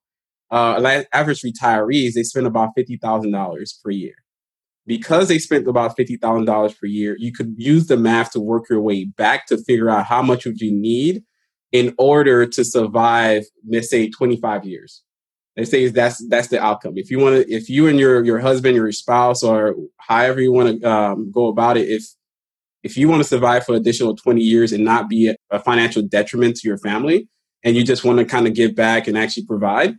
[0.52, 4.16] uh, average retirees, they spend about $50,000 per year.
[4.86, 8.82] Because they spent about $50,000 per year, you could use the math to work your
[8.82, 11.24] way back to figure out how much would you need
[11.72, 15.04] in order to survive, let's say 25 years.
[15.56, 16.98] They say that's that's the outcome.
[16.98, 20.52] If you want to, if you and your your husband, your spouse, or however you
[20.52, 22.04] want to um, go about it, if
[22.84, 26.56] if you want to survive for additional 20 years and not be a, financial detriment
[26.56, 27.28] to your family,
[27.64, 29.96] and you just want to kind of give back and actually provide,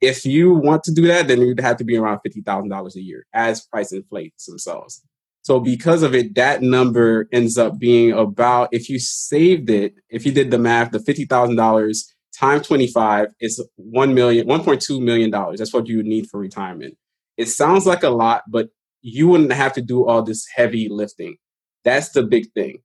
[0.00, 3.26] if you want to do that, then you'd have to be around $50,000 a year
[3.32, 5.02] as price inflates themselves.
[5.42, 10.26] So because of it, that number ends up being about, if you saved it, if
[10.26, 12.04] you did the math, the $50,000
[12.38, 15.30] times 25 is 1 million, $1.2 million.
[15.30, 16.96] That's what you would need for retirement.
[17.36, 18.68] It sounds like a lot, but
[19.02, 21.36] you wouldn't have to do all this heavy lifting.
[21.84, 22.78] That's the big thing.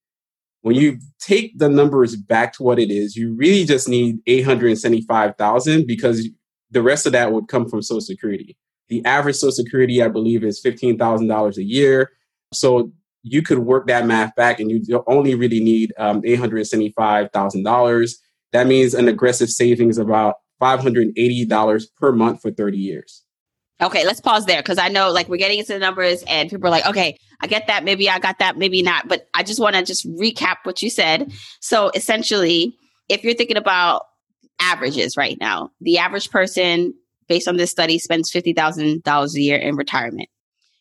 [0.61, 5.87] When you take the numbers back to what it is, you really just need 875,000
[5.87, 6.29] because
[6.69, 8.57] the rest of that would come from Social Security.
[8.89, 12.11] The average Social Security, I believe, is $15,000 a year.
[12.53, 12.91] So
[13.23, 18.11] you could work that math back and you only really need um, $875,000.
[18.53, 23.23] That means an aggressive savings of about $580 per month for 30 years.
[23.81, 26.67] Okay, let's pause there because I know like we're getting into the numbers and people
[26.67, 27.83] are like, okay, I get that.
[27.83, 29.07] Maybe I got that, maybe not.
[29.07, 31.33] But I just want to just recap what you said.
[31.61, 32.77] So essentially,
[33.09, 34.05] if you're thinking about
[34.59, 36.93] averages right now, the average person,
[37.27, 40.29] based on this study, spends $50,000 a year in retirement.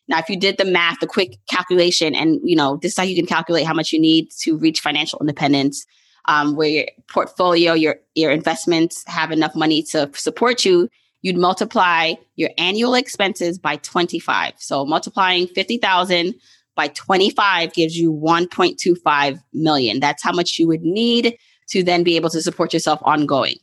[0.07, 3.03] Now, if you did the math, the quick calculation, and you know, this is how
[3.03, 5.85] you can calculate how much you need to reach financial independence,
[6.25, 10.89] um, where your portfolio, your your investments have enough money to support you,
[11.21, 14.53] you'd multiply your annual expenses by 25.
[14.57, 16.33] So multiplying 50,000
[16.75, 19.99] by 25 gives you 1.25 million.
[19.99, 21.37] That's how much you would need
[21.69, 23.57] to then be able to support yourself ongoing.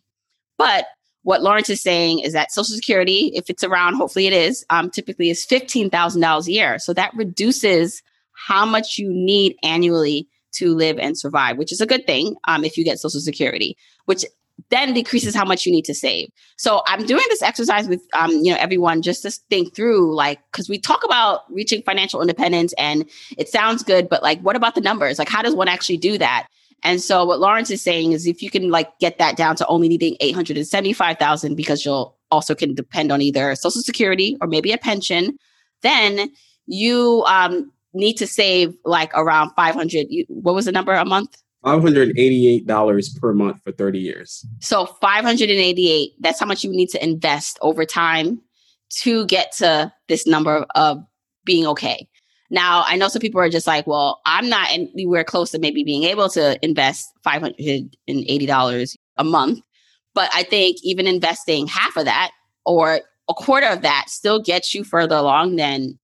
[0.57, 0.87] But
[1.23, 4.91] what Lawrence is saying is that Social Security, if it's around, hopefully it is, um,
[4.91, 6.79] typically is $15,000 a year.
[6.79, 8.03] So that reduces
[8.33, 12.65] how much you need annually to live and survive, which is a good thing um,
[12.65, 13.77] if you get Social Security,
[14.07, 14.25] which
[14.71, 16.29] then decreases how much you need to save.
[16.57, 20.41] So I'm doing this exercise with um, you know everyone just to think through like
[20.51, 24.75] because we talk about reaching financial independence and it sounds good, but like what about
[24.75, 25.19] the numbers?
[25.19, 26.49] Like how does one actually do that?
[26.83, 29.67] And so what Lawrence is saying is if you can like get that down to
[29.67, 34.79] only needing 875,000 because you'll also can depend on either social security or maybe a
[34.79, 35.37] pension,
[35.83, 36.31] then
[36.67, 41.43] you um, need to save like around 500 what was the number a month?
[41.65, 44.47] $588 per month for 30 years.
[44.61, 48.41] So 588, that's how much you need to invest over time
[49.01, 50.99] to get to this number of
[51.45, 52.09] being okay.
[52.51, 55.85] Now, I know some people are just like, well, I'm not anywhere close to maybe
[55.85, 59.61] being able to invest $580 a month.
[60.15, 62.31] But I think even investing half of that
[62.65, 65.99] or a quarter of that still gets you further along than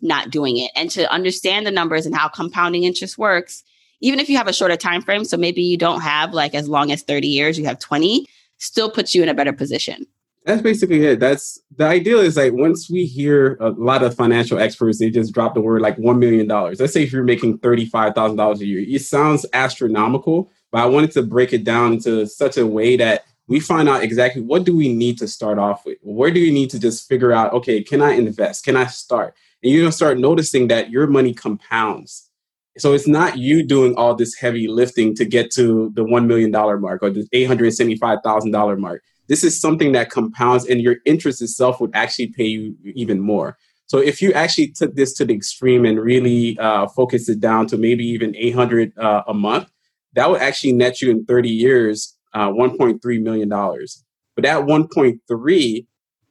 [0.00, 0.70] not doing it.
[0.74, 3.62] And to understand the numbers and how compounding interest works,
[4.00, 6.68] even if you have a shorter time frame, so maybe you don't have like as
[6.68, 8.26] long as 30 years, you have 20,
[8.58, 10.06] still puts you in a better position.
[10.46, 11.20] That's basically it.
[11.20, 15.34] That's the ideal is like once we hear a lot of financial experts, they just
[15.34, 16.48] drop the word like $1 million.
[16.48, 21.22] Let's say if you're making $35,000 a year, it sounds astronomical, but I wanted to
[21.22, 24.92] break it down into such a way that we find out exactly what do we
[24.92, 25.98] need to start off with?
[26.02, 28.64] Where do we need to just figure out, okay, can I invest?
[28.64, 29.34] Can I start?
[29.62, 32.30] And you're going to start noticing that your money compounds
[32.78, 36.50] so it's not you doing all this heavy lifting to get to the $1 million
[36.50, 39.02] mark or the $875,000 mark.
[39.28, 43.58] This is something that compounds and your interest itself would actually pay you even more.
[43.86, 47.66] So if you actually took this to the extreme and really uh, focused it down
[47.68, 49.68] to maybe even 800 uh, a month,
[50.14, 54.04] that would actually net you in 30 years uh, 1.3 million dollars.
[54.36, 55.86] But that 1.3,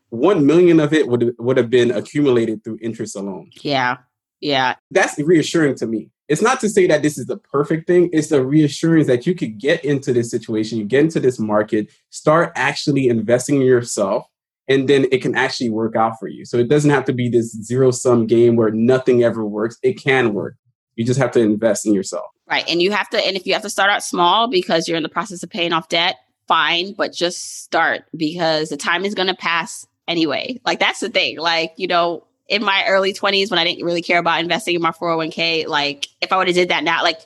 [0.10, 3.49] 1 million of it would would have been accumulated through interest alone.
[3.62, 3.97] Yeah.
[4.39, 4.76] Yeah.
[4.91, 8.10] That's reassuring to me it's not to say that this is the perfect thing.
[8.14, 11.91] It's the reassurance that you could get into this situation, you get into this market,
[12.12, 14.28] start actually investing in yourself,
[14.68, 16.45] and then it can actually work out for you.
[16.45, 19.78] So it doesn't have to be this zero sum game where nothing ever works.
[19.82, 20.55] It can work.
[20.95, 22.26] You just have to invest in yourself.
[22.47, 22.68] Right.
[22.70, 25.03] And you have to, and if you have to start out small because you're in
[25.03, 29.28] the process of paying off debt, fine, but just start because the time is going
[29.28, 30.60] to pass anyway.
[30.66, 31.38] Like that's the thing.
[31.38, 34.82] Like, you know, in my early 20s when I didn't really care about investing in
[34.82, 37.20] my 401k, like if I would have did that now, like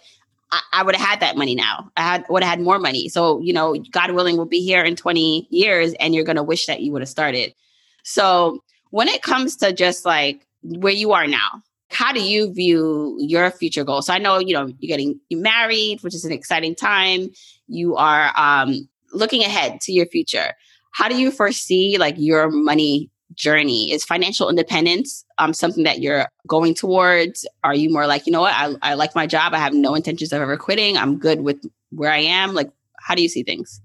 [0.51, 1.89] I, I would have had that money now.
[1.97, 3.09] I had would have had more money.
[3.09, 6.67] So, you know, God willing, we'll be here in 20 years and you're gonna wish
[6.67, 7.55] that you would have started.
[8.03, 8.61] So
[8.91, 13.49] when it comes to just like where you are now, how do you view your
[13.51, 14.07] future goals?
[14.07, 17.29] So I know, you know, you're getting married, which is an exciting time.
[17.67, 20.53] You are um, looking ahead to your future.
[20.93, 23.91] How do you foresee like your money journey?
[23.91, 27.47] Is financial independence um, something that you're going towards?
[27.63, 29.53] Are you more like, you know what, I, I like my job.
[29.53, 30.97] I have no intentions of ever quitting.
[30.97, 32.53] I'm good with where I am.
[32.53, 32.69] Like,
[32.99, 33.81] how do you see things?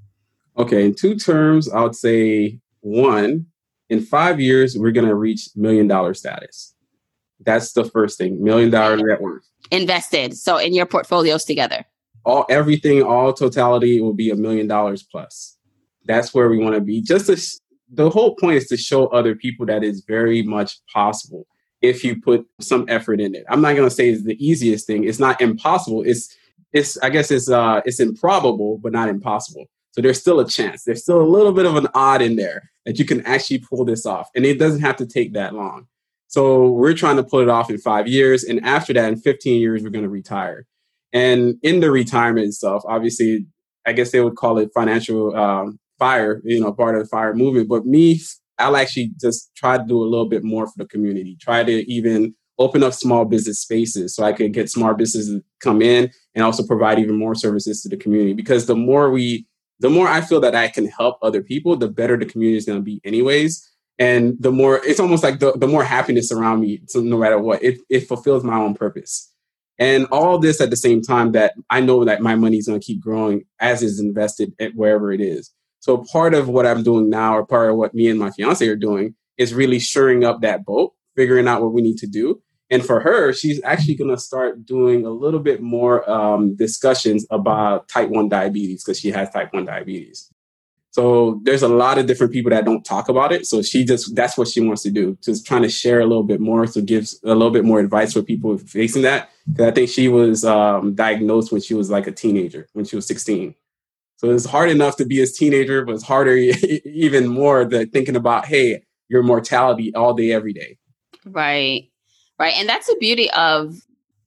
[0.56, 3.46] Okay, in two terms, I would say one,
[3.88, 6.74] in five years, we're going to reach million dollar status.
[7.40, 8.42] That's the first thing.
[8.42, 9.48] Million dollar net worth.
[9.70, 10.36] Invested.
[10.36, 11.84] So in your portfolios together.
[12.24, 15.57] All everything, all totality will be a million dollars plus.
[16.08, 17.00] That's where we want to be.
[17.02, 17.60] Just to,
[17.92, 21.46] the whole point is to show other people that it's very much possible
[21.80, 23.44] if you put some effort in it.
[23.48, 25.04] I'm not going to say it's the easiest thing.
[25.04, 26.02] It's not impossible.
[26.04, 26.34] It's
[26.72, 29.66] it's I guess it's uh it's improbable but not impossible.
[29.92, 30.84] So there's still a chance.
[30.84, 33.84] There's still a little bit of an odd in there that you can actually pull
[33.84, 34.28] this off.
[34.34, 35.86] And it doesn't have to take that long.
[36.26, 39.60] So we're trying to pull it off in 5 years and after that in 15
[39.60, 40.66] years we're going to retire.
[41.12, 43.46] And in the retirement itself, obviously
[43.86, 47.34] I guess they would call it financial um, fire, you know, part of the fire
[47.34, 47.68] movement.
[47.68, 48.20] But me,
[48.58, 51.36] I'll actually just try to do a little bit more for the community.
[51.40, 55.44] Try to even open up small business spaces so I could get small businesses to
[55.60, 58.32] come in and also provide even more services to the community.
[58.32, 59.46] Because the more we,
[59.80, 62.66] the more I feel that I can help other people, the better the community is
[62.66, 63.64] going to be, anyways.
[64.00, 67.38] And the more it's almost like the, the more happiness around me, so no matter
[67.38, 69.32] what, it, it fulfills my own purpose.
[69.78, 72.80] And all this at the same time that I know that my money is going
[72.80, 75.52] to keep growing as is invested at wherever it is.
[75.80, 78.66] So part of what I'm doing now, or part of what me and my fiance
[78.66, 82.42] are doing, is really shoring up that boat, figuring out what we need to do.
[82.70, 87.26] And for her, she's actually going to start doing a little bit more um, discussions
[87.30, 90.30] about type 1 diabetes because she has type 1 diabetes.
[90.90, 93.46] So there's a lot of different people that don't talk about it.
[93.46, 96.24] So she just, that's what she wants to do, just trying to share a little
[96.24, 96.66] bit more.
[96.66, 99.30] So gives a little bit more advice for people facing that.
[99.46, 102.96] Because I think she was um, diagnosed when she was like a teenager, when she
[102.96, 103.54] was 16.
[104.18, 106.36] So it's hard enough to be a teenager, but it's harder
[106.84, 110.76] even more that thinking about, hey, your mortality all day, every day.
[111.24, 111.88] Right.
[112.38, 112.54] Right.
[112.54, 113.76] And that's the beauty of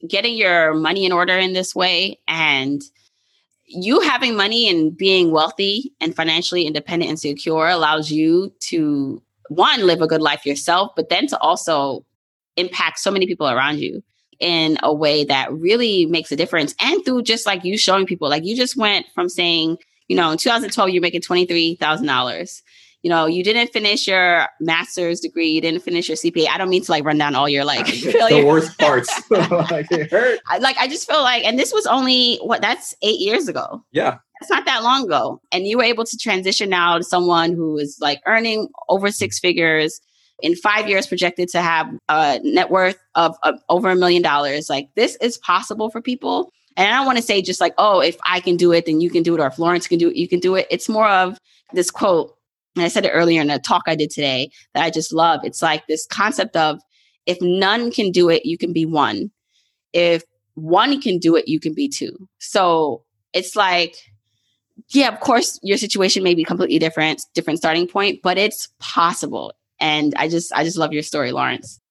[0.08, 2.82] getting your money in order in this way and
[3.66, 9.86] you having money and being wealthy and financially independent and secure allows you to one
[9.86, 12.06] live a good life yourself but then to also
[12.58, 14.04] impact so many people around you
[14.42, 16.76] in a way that really makes a difference.
[16.82, 19.78] And through just like you showing people, like you just went from saying,
[20.08, 22.62] you know, in 2012, you're making $23,000.
[23.04, 26.50] You know, you didn't finish your master's degree, you didn't finish your CPA.
[26.50, 29.10] I don't mean to like run down all your like the worst parts.
[29.32, 30.40] like it hurt.
[30.60, 33.84] Like I just feel like, and this was only what that's eight years ago.
[33.92, 34.18] Yeah.
[34.42, 35.40] It's not that long ago.
[35.52, 39.40] And you were able to transition now to someone who is like earning over six
[39.40, 40.02] figures,
[40.42, 44.70] in five years projected to have a net worth of, of over a million dollars.
[44.70, 46.52] Like this is possible for people.
[46.78, 49.02] And I don't want to say just like, oh, if I can do it, then
[49.02, 50.68] you can do it, or if Lawrence can do it, you can do it.
[50.72, 51.38] It's more of
[51.74, 52.34] this quote,
[52.76, 55.42] and I said it earlier in a talk I did today that I just love.
[55.44, 56.80] It's like this concept of
[57.26, 59.32] if none can do it, you can be one.
[59.94, 60.24] If
[60.56, 62.28] one can do it, you can be two.
[62.40, 63.96] So it's like,
[64.90, 69.54] yeah, of course, your situation may be completely different, different starting point, but it's possible.
[69.82, 71.82] And I just I just love your story, Lawrence.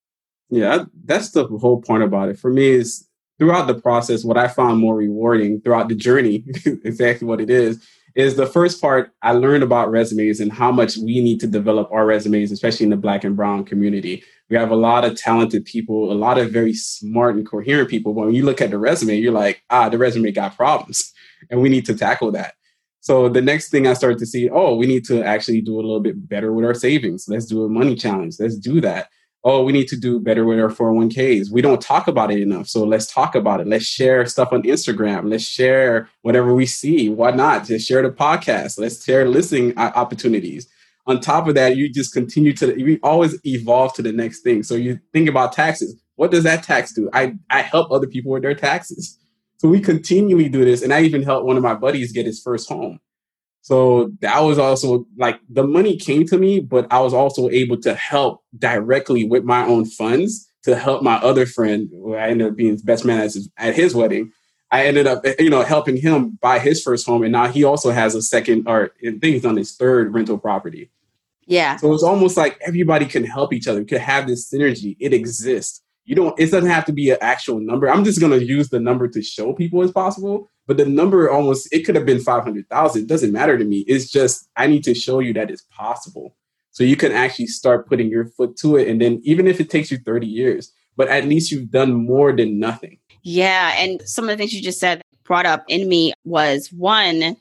[0.48, 2.38] Yeah, that's the whole point about it.
[2.38, 3.06] For me is
[3.38, 6.44] throughout the process, what I found more rewarding throughout the journey,
[6.84, 7.84] exactly what it is,
[8.14, 11.90] is the first part I learned about resumes and how much we need to develop
[11.92, 14.24] our resumes, especially in the black and brown community.
[14.48, 18.12] We have a lot of talented people, a lot of very smart and coherent people.
[18.12, 21.12] But when you look at the resume, you're like, ah, the resume got problems
[21.50, 22.54] and we need to tackle that.
[23.00, 25.80] So the next thing I started to see, oh, we need to actually do a
[25.80, 27.26] little bit better with our savings.
[27.28, 28.36] Let's do a money challenge.
[28.38, 29.08] Let's do that.
[29.42, 31.50] Oh, we need to do better with our 401ks.
[31.50, 32.68] We don't talk about it enough.
[32.68, 33.66] So let's talk about it.
[33.66, 35.30] Let's share stuff on Instagram.
[35.30, 37.08] Let's share whatever we see.
[37.08, 37.64] Why not?
[37.64, 38.78] Just share the podcast.
[38.78, 40.68] Let's share listening opportunities.
[41.06, 44.62] On top of that, you just continue to, you always evolve to the next thing.
[44.62, 45.98] So you think about taxes.
[46.16, 47.08] What does that tax do?
[47.14, 49.18] I, I help other people with their taxes.
[49.60, 50.80] So we continually do this.
[50.80, 52.98] And I even helped one of my buddies get his first home.
[53.60, 57.78] So that was also like the money came to me, but I was also able
[57.82, 62.46] to help directly with my own funds to help my other friend, who I ended
[62.46, 64.32] up being best man at his, at his wedding.
[64.70, 67.62] I ended up, eh, you know, helping him buy his first home, and now he
[67.62, 70.90] also has a second, or I think he's on his third rental property.
[71.46, 71.76] Yeah.
[71.76, 74.96] So it's almost like everybody can help each other, can have this synergy.
[75.00, 78.32] It exists you don't it doesn't have to be an actual number i'm just going
[78.32, 81.94] to use the number to show people as possible but the number almost it could
[81.94, 85.32] have been 500000 it doesn't matter to me it's just i need to show you
[85.32, 86.36] that it's possible
[86.70, 89.70] so you can actually start putting your foot to it and then even if it
[89.70, 94.24] takes you 30 years but at least you've done more than nothing yeah and some
[94.24, 97.36] of the things you just said brought up in me was one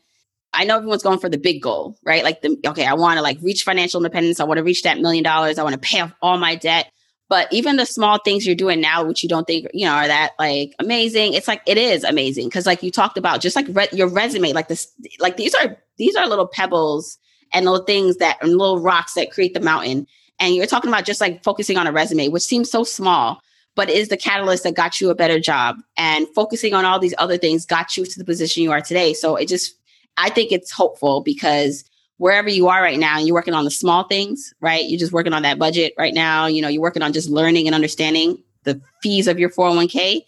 [0.51, 2.23] I know everyone's going for the big goal, right?
[2.23, 4.39] Like the okay, I want to like reach financial independence.
[4.39, 5.59] I want to reach that million dollars.
[5.59, 6.91] I want to pay off all my debt.
[7.29, 10.07] But even the small things you're doing now, which you don't think, you know, are
[10.07, 12.49] that like amazing, it's like it is amazing.
[12.49, 15.77] Cause like you talked about, just like re- your resume, like this, like these are,
[15.97, 17.19] these are little pebbles
[17.53, 20.07] and little things that, and little rocks that create the mountain.
[20.39, 23.41] And you're talking about just like focusing on a resume, which seems so small,
[23.75, 25.77] but is the catalyst that got you a better job.
[25.97, 29.13] And focusing on all these other things got you to the position you are today.
[29.13, 29.75] So it just,
[30.17, 31.83] I think it's hopeful because
[32.19, 34.87] wherever you are right now, and you're working on the small things, right?
[34.87, 36.45] You're just working on that budget right now.
[36.45, 40.21] You know, you're working on just learning and understanding the fees of your 401k.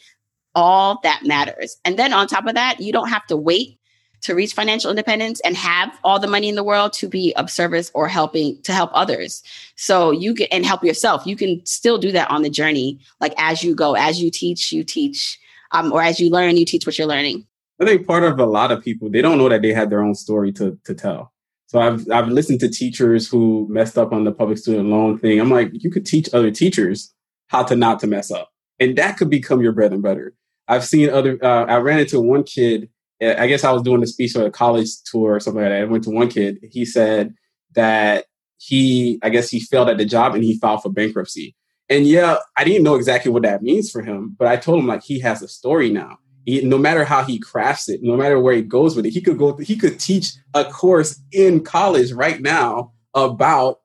[0.55, 1.77] All that matters.
[1.85, 3.77] And then on top of that, you don't have to wait
[4.21, 7.49] to reach financial independence and have all the money in the world to be of
[7.49, 9.43] service or helping to help others.
[9.75, 11.25] So you can and help yourself.
[11.25, 14.71] You can still do that on the journey, like as you go, as you teach,
[14.71, 15.39] you teach,
[15.71, 17.45] um, or as you learn, you teach what you're learning.
[17.81, 20.03] I think part of a lot of people they don't know that they had their
[20.03, 21.30] own story to to tell.
[21.71, 25.39] So I've I've listened to teachers who messed up on the public student loan thing.
[25.39, 27.13] I'm like, you could teach other teachers
[27.47, 30.33] how to not to mess up, and that could become your bread and butter.
[30.67, 31.39] I've seen other.
[31.41, 32.89] Uh, I ran into one kid
[33.21, 35.81] I guess I was doing a speech for a college tour or something like that.
[35.81, 36.57] I went to one kid.
[36.71, 37.35] He said
[37.75, 38.25] that
[38.57, 41.55] he, I guess he failed at the job and he filed for bankruptcy.
[41.87, 44.87] And yeah, I didn't know exactly what that means for him, but I told him
[44.87, 46.17] like he has a story now.
[46.45, 49.21] He, no matter how he crafts it, no matter where he goes with it, he
[49.21, 49.57] could go.
[49.57, 53.81] He could teach a course in college right now about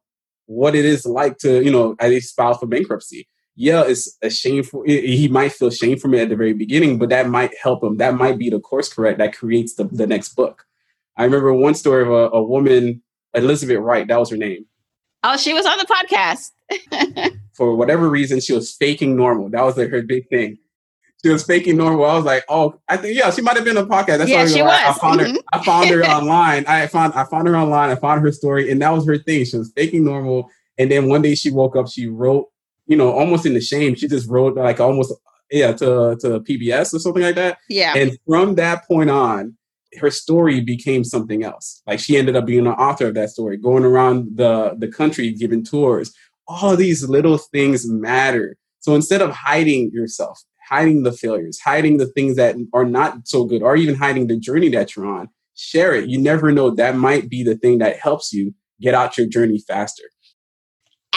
[0.46, 4.28] what it is like to, you know, at least file for bankruptcy yeah, it's a
[4.28, 4.82] shameful.
[4.86, 7.96] He might feel shame from it at the very beginning, but that might help him.
[7.96, 10.66] That might be the course correct that creates the, the next book.
[11.16, 13.02] I remember one story of a, a woman,
[13.32, 14.66] Elizabeth Wright, that was her name.
[15.24, 17.32] Oh, she was on the podcast.
[17.54, 19.48] For whatever reason, she was faking normal.
[19.48, 20.58] That was like her big thing.
[21.26, 22.04] She was faking normal.
[22.04, 24.18] I was like, oh, I think yeah, she might have been a podcast.
[24.18, 24.72] That's yeah, she was.
[24.72, 25.34] I, I found mm-hmm.
[25.34, 25.40] her.
[25.52, 26.64] I found her online.
[26.66, 27.90] I found I found her online.
[27.90, 29.44] I found her story, and that was her thing.
[29.44, 30.50] She was faking normal.
[30.78, 31.88] And then one day she woke up.
[31.88, 32.48] She wrote
[32.86, 33.94] you know, almost in the shame.
[33.94, 35.12] She just wrote like almost
[35.50, 37.58] yeah to to PBS or something like that.
[37.68, 37.94] Yeah.
[37.96, 39.56] And from that point on,
[40.00, 41.82] her story became something else.
[41.86, 45.32] Like she ended up being an author of that story, going around the the country
[45.32, 46.12] giving tours.
[46.48, 48.56] All of these little things matter.
[48.78, 53.44] So instead of hiding yourself, hiding the failures, hiding the things that are not so
[53.44, 56.08] good, or even hiding the journey that you're on, share it.
[56.08, 56.70] You never know.
[56.70, 60.04] That might be the thing that helps you get out your journey faster.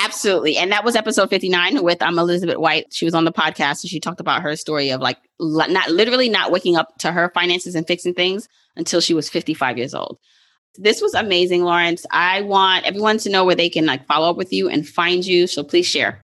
[0.01, 0.55] Absolutely.
[0.55, 2.85] And that was episode 59 with um, Elizabeth White.
[2.91, 6.29] She was on the podcast and she talked about her story of like not literally
[6.29, 8.47] not waking up to her finances and fixing things
[8.77, 10.17] until she was 55 years old.
[10.75, 12.05] This was amazing, Lawrence.
[12.11, 15.25] I want everyone to know where they can like follow up with you and find
[15.25, 15.47] you.
[15.47, 16.21] So please share.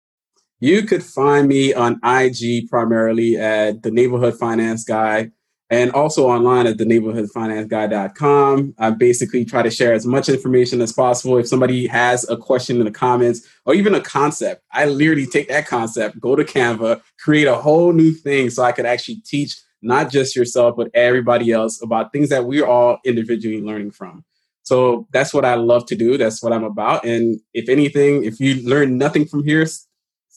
[0.60, 5.32] You could find me on IG primarily at the neighborhood finance guy
[5.70, 8.76] and also online at the neighborhoodfinanceguy.com.
[8.78, 11.38] I basically try to share as much information as possible.
[11.38, 15.50] If somebody has a question in the comments or even a concept, I literally take
[15.50, 19.60] that concept, go to Canva, create a whole new thing so I could actually teach
[19.82, 24.24] not just yourself, but everybody else about things that we're all individually learning from.
[24.64, 26.18] So that's what I love to do.
[26.18, 27.06] That's what I'm about.
[27.06, 29.68] And if anything, if you learn nothing from here,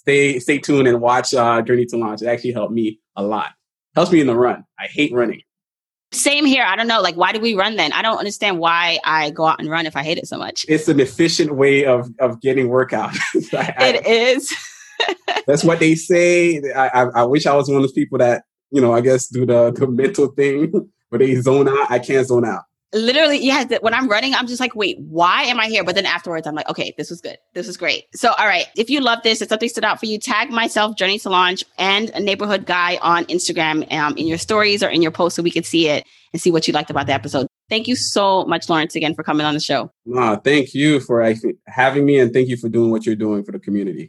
[0.08, 2.22] stay stay tuned and watch uh, Journey to Launch.
[2.22, 3.50] It actually helped me a lot
[3.98, 4.64] helps me in the run.
[4.78, 5.42] I hate running.
[6.12, 6.64] Same here.
[6.64, 7.02] I don't know.
[7.02, 7.92] Like, why do we run then?
[7.92, 10.64] I don't understand why I go out and run if I hate it so much.
[10.68, 13.14] It's an efficient way of of getting workout.
[13.52, 14.54] I, it is.
[15.46, 16.62] that's what they say.
[16.74, 18.94] I, I, I wish I was one of those people that you know.
[18.94, 21.90] I guess do the the mental thing where they zone out.
[21.90, 22.62] I can't zone out
[22.94, 25.84] literally yeah when i'm running i'm just like wait why am i here?
[25.84, 27.36] But then afterwards i'm like okay this was good.
[27.54, 28.04] This was great.
[28.14, 30.96] So all right if you love this if something stood out for you tag myself
[30.96, 35.02] journey to launch and a neighborhood guy on instagram um, in your stories or in
[35.02, 37.46] your posts so we can see it and see what you liked about the episode.
[37.68, 39.90] Thank you so much lawrence again for coming on the show.
[40.06, 41.22] No thank you for
[41.66, 44.06] having me and thank you for doing what you're doing for the community.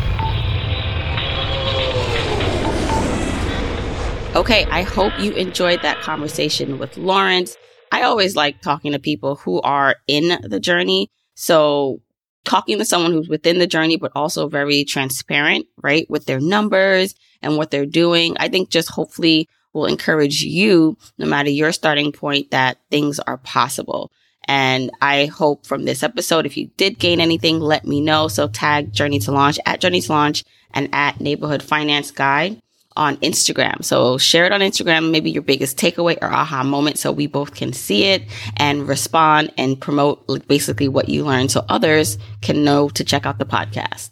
[4.35, 7.57] Okay, I hope you enjoyed that conversation with Lawrence.
[7.91, 11.09] I always like talking to people who are in the journey.
[11.35, 12.01] So
[12.45, 16.09] talking to someone who's within the journey, but also very transparent, right?
[16.09, 18.35] With their numbers and what they're doing.
[18.39, 23.37] I think just hopefully will encourage you, no matter your starting point, that things are
[23.37, 24.11] possible.
[24.47, 28.27] And I hope from this episode, if you did gain anything, let me know.
[28.27, 32.59] So tag Journey to Launch at Journey to Launch and at Neighborhood Finance Guy
[32.99, 33.83] on Instagram.
[33.83, 37.55] So share it on Instagram, maybe your biggest takeaway or aha moment so we both
[37.55, 38.23] can see it
[38.57, 43.39] and respond and promote basically what you learned so others can know to check out
[43.39, 44.09] the podcast.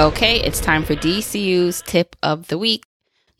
[0.00, 2.84] Okay, it's time for DCU's tip of the week.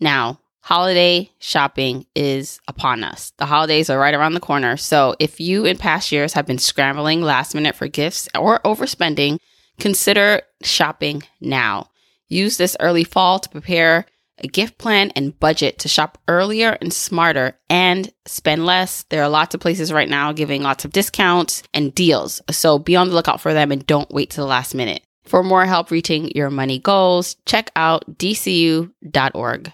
[0.01, 3.33] Now, holiday shopping is upon us.
[3.39, 4.77] The holidays are right around the corner.
[4.77, 9.39] So if you in past years have been scrambling last minute for gifts or overspending,
[9.79, 11.87] consider shopping now.
[12.31, 14.07] Use this early fall to prepare
[14.39, 19.03] a gift plan and budget to shop earlier and smarter and spend less.
[19.11, 22.41] There are lots of places right now giving lots of discounts and deals.
[22.53, 25.03] So be on the lookout for them and don't wait to the last minute.
[25.25, 29.73] For more help reaching your money goals, check out dcu.org.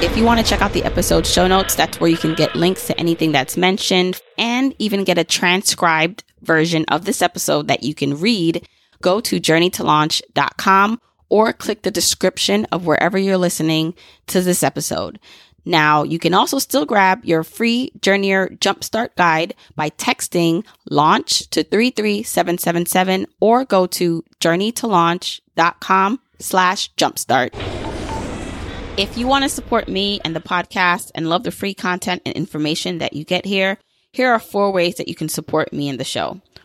[0.00, 2.54] If you want to check out the episode show notes, that's where you can get
[2.54, 7.82] links to anything that's mentioned and even get a transcribed version of this episode that
[7.82, 8.66] you can read.
[9.02, 13.94] Go to journeytolaunch.com or click the description of wherever you're listening
[14.28, 15.18] to this episode.
[15.64, 21.62] Now, you can also still grab your free Journeyer Jumpstart Guide by texting launch to
[21.62, 27.50] 33777 or go to journeytolaunch.com slash jumpstart.
[28.98, 32.34] If you want to support me and the podcast and love the free content and
[32.34, 33.78] information that you get here,
[34.12, 36.42] here are four ways that you can support me and the show.